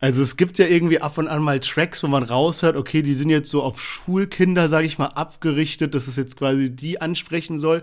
[0.00, 3.14] Also es gibt ja irgendwie ab und an mal Tracks, wo man raushört, okay, die
[3.14, 7.58] sind jetzt so auf Schulkinder, sage ich mal, abgerichtet, dass es jetzt quasi die ansprechen
[7.58, 7.82] soll.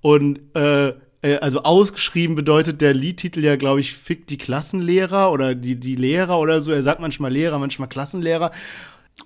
[0.00, 5.54] Und äh, äh, also ausgeschrieben bedeutet der Liedtitel ja, glaube ich, Fick die Klassenlehrer oder
[5.54, 6.72] die, die Lehrer oder so.
[6.72, 8.50] Er sagt manchmal Lehrer, manchmal Klassenlehrer.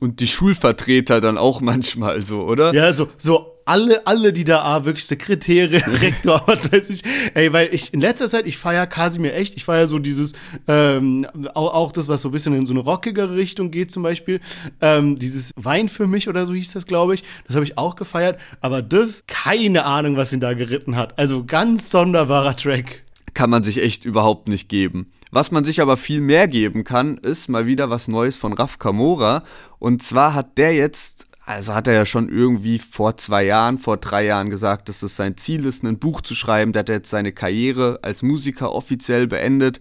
[0.01, 2.75] Und die Schulvertreter dann auch manchmal so, oder?
[2.75, 7.03] Ja, so, so alle, alle, die da ah, wirklich Sekretärin, Rektor, was weiß ich.
[7.35, 9.57] Ey, weil ich in letzter Zeit, ich feier Kasimir echt.
[9.57, 10.35] Ich feier so dieses,
[10.69, 14.05] ähm, auch, auch das, was so ein bisschen in so eine rockigere Richtung geht, zum
[14.05, 14.41] Beispiel.
[14.81, 17.25] Ähm, dieses Wein für mich oder so hieß das, glaube ich.
[17.47, 18.39] Das habe ich auch gefeiert.
[18.61, 21.19] Aber das, keine Ahnung, was ihn da geritten hat.
[21.19, 23.03] Also ganz sonderbarer Track.
[23.35, 25.13] Kann man sich echt überhaupt nicht geben.
[25.33, 28.79] Was man sich aber viel mehr geben kann, ist mal wieder was Neues von Raf
[28.79, 29.43] Kamora.
[29.81, 33.97] Und zwar hat der jetzt also hat er ja schon irgendwie vor zwei Jahren, vor
[33.99, 36.73] drei Jahren gesagt, dass es sein Ziel ist, ein Buch zu schreiben.
[36.73, 39.79] Der hat jetzt seine Karriere als Musiker offiziell beendet.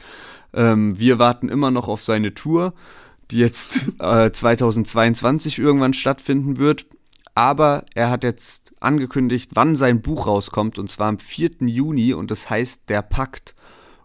[0.53, 2.73] Ähm, wir warten immer noch auf seine Tour,
[3.31, 6.85] die jetzt äh, 2022 irgendwann stattfinden wird.
[7.33, 11.49] Aber er hat jetzt angekündigt, wann sein Buch rauskommt, und zwar am 4.
[11.61, 13.55] Juni, und das heißt Der Pakt.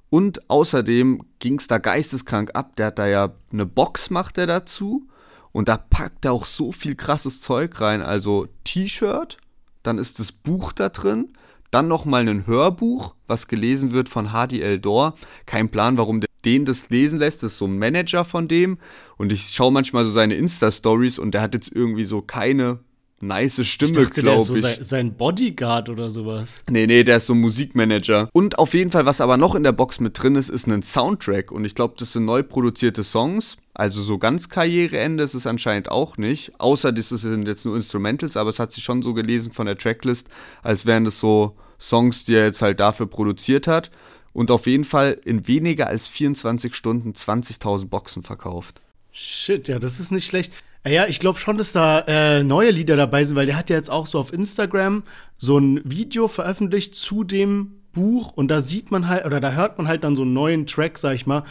[0.09, 2.75] Und außerdem ging es da geisteskrank ab.
[2.77, 5.07] Der hat da ja eine Box, macht er dazu.
[5.53, 8.03] Und da packt er auch so viel krasses Zeug rein.
[8.03, 9.38] Also T-Shirt,
[9.82, 11.32] dann ist das Buch da drin,
[11.70, 15.14] dann nochmal ein Hörbuch, was gelesen wird von Hadi Eldor.
[15.46, 17.42] Kein Plan, warum der den das lesen lässt.
[17.42, 18.78] Das ist so ein Manager von dem.
[19.16, 22.80] Und ich schaue manchmal so seine Insta-Stories und der hat jetzt irgendwie so keine
[23.21, 24.47] nice Stimme, glaube ich.
[24.47, 26.61] So sein, sein, Bodyguard oder sowas.
[26.68, 28.29] Nee, nee, der ist so Musikmanager.
[28.33, 30.83] Und auf jeden Fall, was aber noch in der Box mit drin ist, ist ein
[30.83, 31.53] Soundtrack.
[31.53, 33.57] Und ich glaube, das sind neu produzierte Songs.
[33.75, 36.53] Also so ganz Karriereende ist es anscheinend auch nicht.
[36.59, 39.79] Außer das sind jetzt nur Instrumentals, aber es hat sich schon so gelesen von der
[39.79, 40.29] Tracklist,
[40.62, 43.91] als wären das so Songs, die er jetzt halt dafür produziert hat
[44.33, 48.81] und auf jeden Fall in weniger als 24 Stunden 20.000 Boxen verkauft.
[49.12, 50.53] Shit, ja, das ist nicht schlecht.
[50.87, 53.76] Ja, ich glaube schon, dass da äh, neue Lieder dabei sind, weil der hat ja
[53.76, 55.03] jetzt auch so auf Instagram
[55.37, 59.76] so ein Video veröffentlicht zu dem Buch und da sieht man halt, oder da hört
[59.76, 61.43] man halt dann so einen neuen Track, sag ich mal.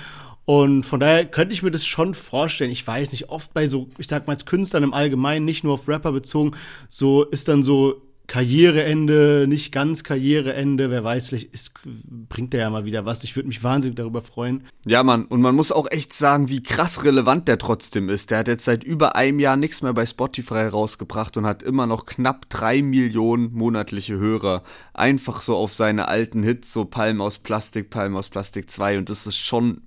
[0.45, 2.71] Und von daher könnte ich mir das schon vorstellen.
[2.71, 5.75] Ich weiß nicht, oft bei so, ich sag mal, als Künstlern im Allgemeinen, nicht nur
[5.75, 6.57] auf Rapper bezogen,
[6.89, 12.69] so ist dann so Karriereende, nicht ganz Karriereende, wer weiß, vielleicht ist, bringt der ja
[12.69, 13.23] mal wieder was.
[13.23, 14.65] Ich würde mich wahnsinnig darüber freuen.
[14.85, 18.29] Ja, Mann, und man muss auch echt sagen, wie krass relevant der trotzdem ist.
[18.29, 21.87] Der hat jetzt seit über einem Jahr nichts mehr bei Spotify rausgebracht und hat immer
[21.87, 24.61] noch knapp drei Millionen monatliche Hörer.
[24.93, 29.09] Einfach so auf seine alten Hits, so Palm aus Plastik, Palm aus Plastik 2 und
[29.09, 29.81] das ist schon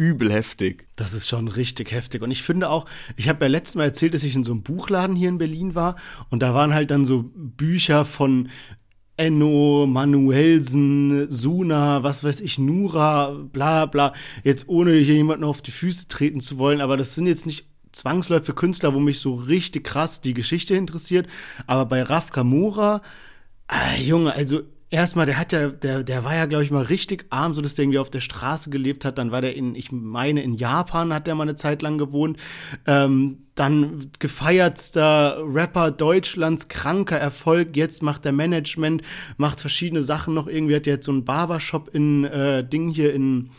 [0.00, 0.86] übel heftig.
[0.96, 2.22] Das ist schon richtig heftig.
[2.22, 2.86] Und ich finde auch,
[3.16, 5.74] ich habe ja letztes Mal erzählt, dass ich in so einem Buchladen hier in Berlin
[5.74, 5.96] war
[6.30, 8.48] und da waren halt dann so Bücher von
[9.18, 14.14] Enno, Manuelsen, Suna, was weiß ich, Nura, bla bla.
[14.42, 17.66] Jetzt ohne hier jemanden auf die Füße treten zu wollen, aber das sind jetzt nicht
[17.92, 21.28] zwangsläufige Künstler, wo mich so richtig krass die Geschichte interessiert.
[21.66, 23.02] Aber bei Raf Kamura,
[23.70, 24.62] äh, Junge, also
[24.92, 27.76] Erstmal, der hat ja, der, der war ja, glaube ich, mal richtig arm, so dass
[27.76, 29.18] der irgendwie auf der Straße gelebt hat.
[29.18, 32.38] Dann war der in, ich meine, in Japan hat der mal eine Zeit lang gewohnt.
[32.86, 37.76] Ähm, dann gefeiertster Rapper Deutschlands, kranker Erfolg.
[37.76, 39.02] Jetzt macht er Management,
[39.36, 40.46] macht verschiedene Sachen noch.
[40.46, 43.50] Irgendwie hat jetzt so einen Barbershop in äh, Ding hier in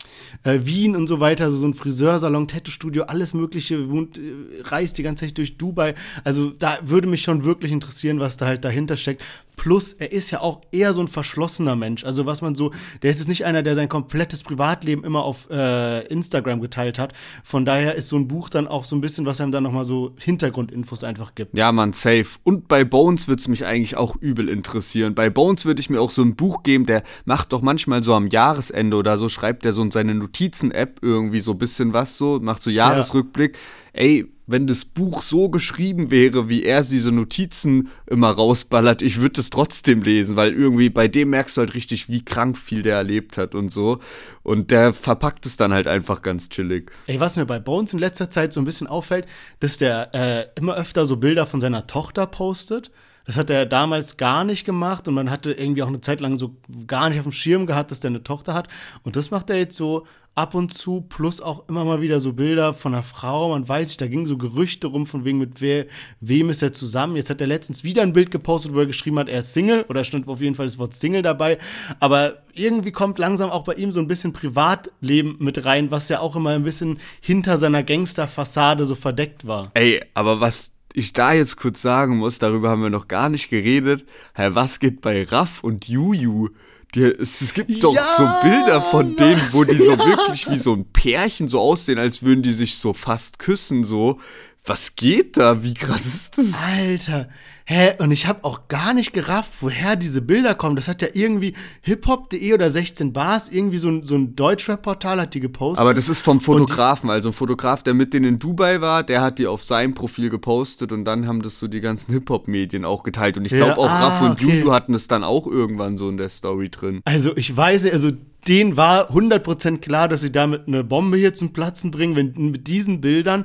[0.42, 4.22] äh, Wien und so weiter, also so ein Friseursalon, Tattoo-Studio, alles Mögliche, wohnt, äh,
[4.62, 5.94] reist die ganze Zeit durch Dubai.
[6.24, 9.22] Also da würde mich schon wirklich interessieren, was da halt dahinter steckt.
[9.56, 12.04] Plus, er ist ja auch eher so ein verschlossener Mensch.
[12.04, 12.72] Also was man so,
[13.02, 17.12] der ist jetzt nicht einer, der sein komplettes Privatleben immer auf äh, Instagram geteilt hat.
[17.44, 19.84] Von daher ist so ein Buch dann auch so ein bisschen, was einem dann nochmal
[19.84, 21.56] so so Hintergrundinfos einfach gibt.
[21.56, 22.38] Ja, man, safe.
[22.44, 25.14] Und bei Bones würde es mich eigentlich auch übel interessieren.
[25.14, 28.14] Bei Bones würde ich mir auch so ein Buch geben, der macht doch manchmal so
[28.14, 32.16] am Jahresende oder so, schreibt der so in seine Notizen-App irgendwie so ein bisschen was
[32.16, 33.54] so, macht so Jahresrückblick.
[33.54, 34.00] Ja.
[34.00, 39.40] Ey, wenn das Buch so geschrieben wäre, wie er diese Notizen immer rausballert, ich würde
[39.40, 42.96] es trotzdem lesen, weil irgendwie bei dem merkst du halt richtig, wie krank viel der
[42.96, 44.00] erlebt hat und so.
[44.42, 46.90] Und der verpackt es dann halt einfach ganz chillig.
[47.06, 49.26] Ey, was mir bei Bones in letzter Zeit so ein bisschen auffällt,
[49.60, 52.90] dass der äh, immer öfter so Bilder von seiner Tochter postet.
[53.24, 56.38] Das hat er damals gar nicht gemacht und man hatte irgendwie auch eine Zeit lang
[56.38, 56.56] so
[56.88, 58.68] gar nicht auf dem Schirm gehabt, dass der eine Tochter hat.
[59.04, 62.32] Und das macht er jetzt so ab und zu, plus auch immer mal wieder so
[62.32, 63.50] Bilder von einer Frau.
[63.50, 65.86] Man weiß nicht, da gingen so Gerüchte rum, von wegen mit wer,
[66.20, 67.16] wem ist er zusammen.
[67.16, 69.84] Jetzt hat er letztens wieder ein Bild gepostet, wo er geschrieben hat, er ist Single,
[69.88, 71.58] oder stand auf jeden Fall das Wort Single dabei.
[72.00, 76.20] Aber irgendwie kommt langsam auch bei ihm so ein bisschen Privatleben mit rein, was ja
[76.20, 79.70] auch immer ein bisschen hinter seiner Gangsterfassade so verdeckt war.
[79.74, 83.50] Ey, aber was ich da jetzt kurz sagen muss, darüber haben wir noch gar nicht
[83.50, 84.04] geredet.
[84.34, 86.48] Herr, was geht bei Raff und Juju?
[86.94, 90.06] Die, es, es, gibt doch ja, so Bilder von denen, wo die so ja.
[90.06, 94.20] wirklich wie so ein Pärchen so aussehen, als würden die sich so fast küssen, so.
[94.64, 95.62] Was geht da?
[95.62, 96.54] Wie krass ist das?
[96.62, 97.28] Alter,
[97.64, 97.94] Hä?
[97.98, 100.74] Und ich habe auch gar nicht gerafft, woher diese Bilder kommen.
[100.74, 105.34] Das hat ja irgendwie hiphop.de oder 16 Bars, irgendwie so ein, so ein Deutschrap-Portal hat
[105.34, 105.80] die gepostet.
[105.80, 109.20] Aber das ist vom Fotografen, also ein Fotograf, der mit denen in Dubai war, der
[109.20, 113.04] hat die auf seinem Profil gepostet und dann haben das so die ganzen Hip-Hop-Medien auch
[113.04, 113.38] geteilt.
[113.38, 114.58] Und ich glaube ja, auch ah, Raff und okay.
[114.58, 117.00] Juju hatten es dann auch irgendwann so in der Story drin.
[117.04, 118.10] Also ich weiß, also
[118.48, 122.66] denen war 100% klar, dass sie damit eine Bombe hier zum Platzen bringen, wenn, mit
[122.66, 123.44] diesen Bildern.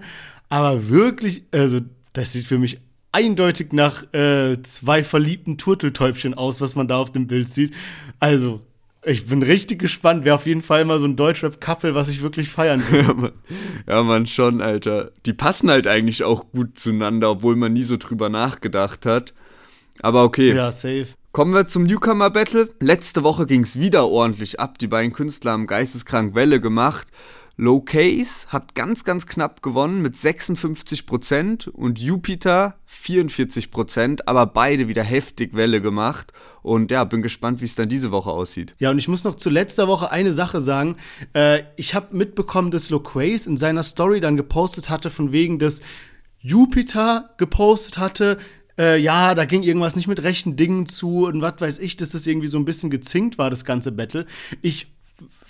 [0.49, 1.81] Aber wirklich, also
[2.13, 2.79] das sieht für mich
[3.11, 7.73] eindeutig nach äh, zwei verliebten Turteltäubchen aus, was man da auf dem Bild sieht.
[8.19, 8.61] Also,
[9.03, 10.25] ich bin richtig gespannt.
[10.25, 13.33] Wäre auf jeden Fall mal so ein Deutschrap-Couple, was ich wirklich feiern würde.
[13.87, 15.11] ja, man, schon, Alter.
[15.25, 19.33] Die passen halt eigentlich auch gut zueinander, obwohl man nie so drüber nachgedacht hat.
[20.01, 20.53] Aber okay.
[20.53, 21.07] Ja, safe.
[21.31, 22.67] Kommen wir zum Newcomer Battle.
[22.79, 24.77] Letzte Woche ging es wieder ordentlich ab.
[24.79, 27.07] Die beiden Künstler haben geisteskrank Welle gemacht.
[27.59, 35.01] Low Case hat ganz, ganz knapp gewonnen mit 56% und Jupiter 44%, aber beide wieder
[35.01, 36.33] heftig Welle gemacht.
[36.61, 38.75] Und ja, bin gespannt, wie es dann diese Woche aussieht.
[38.77, 40.97] Ja, und ich muss noch zu letzter Woche eine Sache sagen.
[41.33, 45.81] Äh, ich habe mitbekommen, dass Loquace in seiner Story dann gepostet hatte, von wegen, dass
[46.39, 48.37] Jupiter gepostet hatte,
[48.77, 52.11] äh, ja, da ging irgendwas nicht mit rechten Dingen zu und was weiß ich, dass
[52.11, 54.27] das irgendwie so ein bisschen gezinkt war, das ganze Battle.
[54.61, 54.96] Ich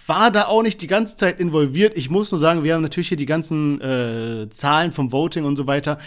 [0.07, 1.97] war da auch nicht die ganze Zeit involviert.
[1.97, 5.55] Ich muss nur sagen, wir haben natürlich hier die ganzen äh, Zahlen vom Voting und
[5.55, 5.97] so weiter.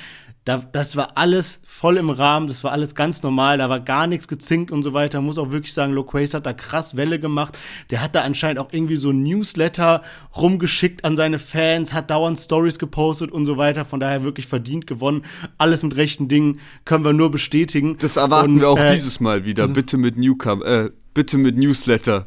[0.46, 4.07] Da, das war alles voll im Rahmen, das war alles ganz normal, da war gar
[4.07, 5.20] nichts gezinkt und so weiter.
[5.20, 7.59] Muss auch wirklich sagen, Loquace hat da krass Welle gemacht.
[7.90, 10.03] Der hat da anscheinend auch irgendwie so ein Newsletter
[10.34, 13.84] rumgeschickt an seine Fans, hat dauernd Stories gepostet und so weiter.
[13.84, 15.26] Von daher wirklich verdient gewonnen.
[15.59, 17.98] Alles mit rechten Dingen können wir nur bestätigen.
[17.98, 19.68] Das erwarten und, wir auch äh, dieses Mal wieder.
[19.68, 22.26] bitte mit Newcom, äh, bitte mit Newsletter.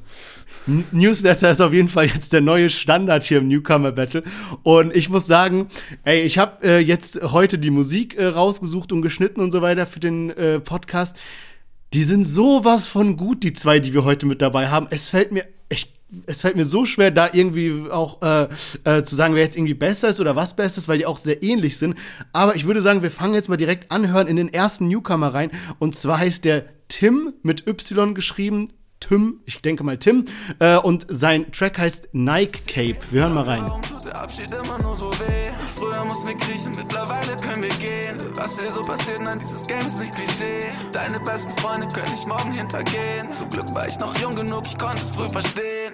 [0.66, 4.24] Newsletter ist auf jeden Fall jetzt der neue Standard hier im Newcomer Battle.
[4.64, 5.68] Und ich muss sagen,
[6.04, 9.86] ey, ich habe äh, jetzt heute die Musik äh, rausgesucht und geschnitten und so weiter
[9.86, 11.18] für den äh, Podcast.
[11.94, 14.88] Die sind sowas von gut, die zwei, die wir heute mit dabei haben.
[14.90, 15.90] Es fällt mir echt
[16.28, 18.48] es fällt mir so schwer, da irgendwie auch äh,
[18.84, 21.18] äh, zu sagen, wer jetzt irgendwie besser ist oder was besser ist, weil die auch
[21.18, 21.98] sehr ähnlich sind.
[22.34, 25.50] Aber ich würde sagen, wir fangen jetzt mal direkt anhören in den ersten Newcomer rein.
[25.80, 28.70] Und zwar heißt der Tim mit Y geschrieben,
[29.08, 30.26] Tim, ich denke mal Tim,
[30.60, 33.00] äh, und sein Track heißt Nike Cape.
[33.12, 33.64] Wir hören mal rein.
[33.64, 35.50] Warum tut der Abschied immer nur so weh?
[35.76, 38.18] Früher mussten wir kriechen, mittlerweile können wir gehen.
[38.36, 40.72] Was hier so passiert, nein, dieses Game ist nicht Klischee.
[40.94, 43.34] Deine besten Freunde können nicht morgen hintergehen.
[43.34, 45.94] Zum Glück war ich noch jung genug, ich konnte es früh verstehen.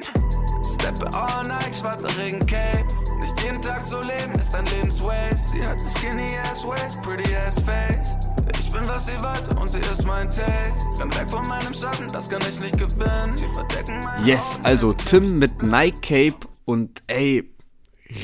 [0.63, 2.85] Steppe all night, schwarzer Regen Cape.
[3.21, 5.49] Nicht jeden Tag so leben, ist ein Lebenswaste.
[5.51, 8.17] Sie hat skinny ass waist, pretty ass face.
[8.59, 10.73] Ich bin, was sie wollte und sie ist mein Taste.
[10.97, 13.35] Bin weg von meinem Schatten, das kann ich nicht gewinnen.
[13.35, 17.49] Sie verdecken meine Yes, Augen also Tim mit Nike Cape und ey,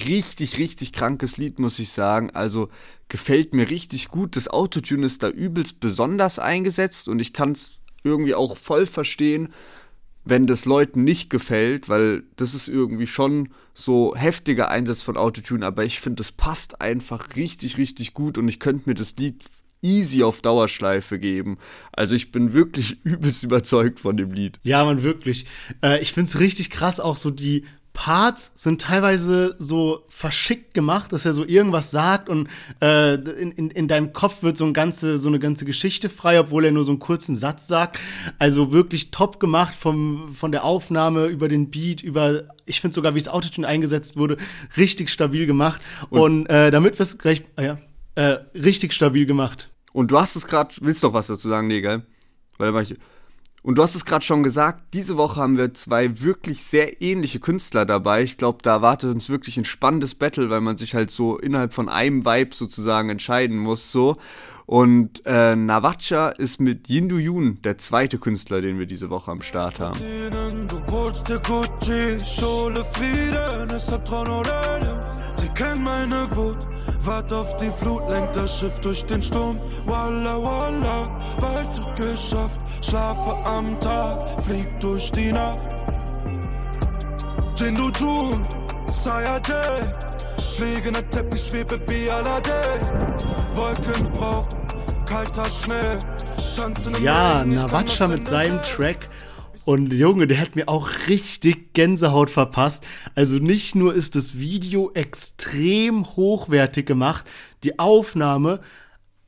[0.06, 2.32] richtig, richtig krankes Lied, muss ich sagen.
[2.32, 2.68] Also
[3.08, 4.36] gefällt mir richtig gut.
[4.36, 9.54] Das Autotune ist da übelst besonders eingesetzt und ich kann es irgendwie auch voll verstehen,
[10.26, 15.66] wenn das Leuten nicht gefällt, weil das ist irgendwie schon so heftiger Einsatz von Autotune,
[15.66, 19.44] aber ich finde, das passt einfach richtig, richtig gut und ich könnte mir das Lied
[19.82, 21.58] easy auf Dauerschleife geben.
[21.92, 24.60] Also ich bin wirklich übelst überzeugt von dem Lied.
[24.64, 25.46] Ja, man, wirklich.
[25.84, 27.66] Äh, ich find's richtig krass, auch so die
[27.96, 32.48] Parts sind teilweise so verschickt gemacht, dass er so irgendwas sagt und
[32.82, 36.40] äh, in, in, in deinem Kopf wird so, ein ganze, so eine ganze Geschichte frei,
[36.40, 37.98] obwohl er nur so einen kurzen Satz sagt.
[38.38, 43.16] Also wirklich top gemacht vom, von der Aufnahme über den Beat, über, ich finde sogar,
[43.16, 44.38] wie das Autotune eingesetzt wurde,
[44.78, 45.82] richtig stabil gemacht.
[46.10, 47.78] Und, und äh, damit wir es gleich, ah ja,
[48.16, 49.70] äh, richtig stabil gemacht.
[49.94, 52.06] Und du hast es gerade, willst doch was dazu sagen, nee, gell?
[52.58, 52.96] Weil da war ich.
[53.66, 57.40] Und du hast es gerade schon gesagt, diese Woche haben wir zwei wirklich sehr ähnliche
[57.40, 58.22] Künstler dabei.
[58.22, 61.74] Ich glaube, da erwartet uns wirklich ein spannendes Battle, weil man sich halt so innerhalb
[61.74, 64.18] von einem Vibe sozusagen entscheiden muss, so.
[64.68, 69.42] Und äh, Navacha ist mit Yindu Yun der zweite Künstler, den wir diese Woche am
[69.42, 70.00] Start haben.
[75.34, 76.58] Sie kennen meine Wut,
[77.06, 79.60] wart auf die Flut, lenkt das Schiff durch den Sturm.
[79.86, 85.60] Walla, walla, bald ist geschafft, schlafe am Tag, flieg durch die Nacht.
[87.58, 88.46] Jindu Jun,
[88.90, 89.82] Sayajay,
[90.56, 92.54] fliegender Teppich, schwebe wie Aladdin.
[93.56, 94.56] Wolken braucht,
[95.06, 96.00] kalter Schnee,
[96.56, 98.62] tanzen im Ja, das mit in seinem.
[98.62, 99.10] Track.
[99.66, 102.86] Und Junge, der hat mir auch richtig Gänsehaut verpasst.
[103.16, 107.26] Also nicht nur ist das Video extrem hochwertig gemacht,
[107.64, 108.62] die Aufnahme,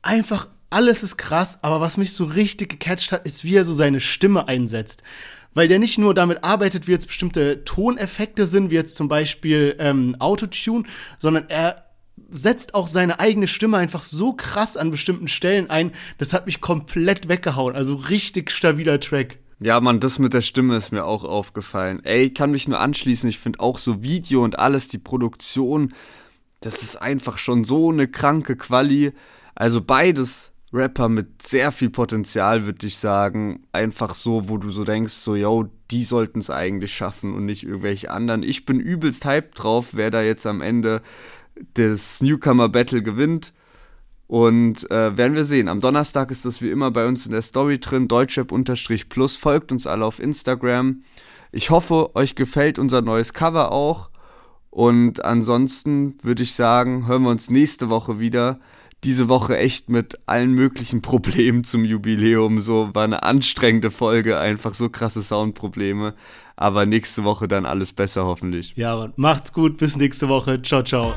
[0.00, 3.72] einfach alles ist krass, aber was mich so richtig gecatcht hat, ist, wie er so
[3.72, 5.02] seine Stimme einsetzt.
[5.54, 9.74] Weil der nicht nur damit arbeitet, wie jetzt bestimmte Toneffekte sind, wie jetzt zum Beispiel
[9.80, 10.84] ähm, Autotune,
[11.18, 11.86] sondern er
[12.30, 16.60] setzt auch seine eigene Stimme einfach so krass an bestimmten Stellen ein, das hat mich
[16.60, 17.74] komplett weggehauen.
[17.74, 19.38] Also richtig stabiler Track.
[19.60, 22.04] Ja, Mann, das mit der Stimme ist mir auch aufgefallen.
[22.04, 23.28] Ey, kann mich nur anschließen.
[23.28, 25.92] Ich finde auch so Video und alles, die Produktion,
[26.60, 29.12] das ist einfach schon so eine kranke Quali.
[29.56, 33.64] Also beides Rapper mit sehr viel Potenzial, würde ich sagen.
[33.72, 37.64] Einfach so, wo du so denkst, so, yo, die sollten es eigentlich schaffen und nicht
[37.64, 38.44] irgendwelche anderen.
[38.44, 41.02] Ich bin übelst hyped drauf, wer da jetzt am Ende
[41.76, 43.52] des Newcomer Battle gewinnt.
[44.28, 45.68] Und äh, werden wir sehen.
[45.68, 48.08] Am Donnerstag ist das wie immer bei uns in der Story drin.
[48.08, 49.36] Deutschrap-Plus.
[49.36, 51.02] Folgt uns alle auf Instagram.
[51.50, 54.10] Ich hoffe, euch gefällt unser neues Cover auch.
[54.70, 58.60] Und ansonsten würde ich sagen, hören wir uns nächste Woche wieder.
[59.04, 62.60] diese Woche echt mit allen möglichen Problemen zum Jubiläum.
[62.60, 66.14] So war eine anstrengende Folge, einfach so krasse Soundprobleme.
[66.56, 68.74] Aber nächste Woche dann alles besser hoffentlich.
[68.76, 69.12] Ja, Mann.
[69.16, 70.60] macht's gut, bis nächste Woche.
[70.60, 71.14] Ciao, ciao.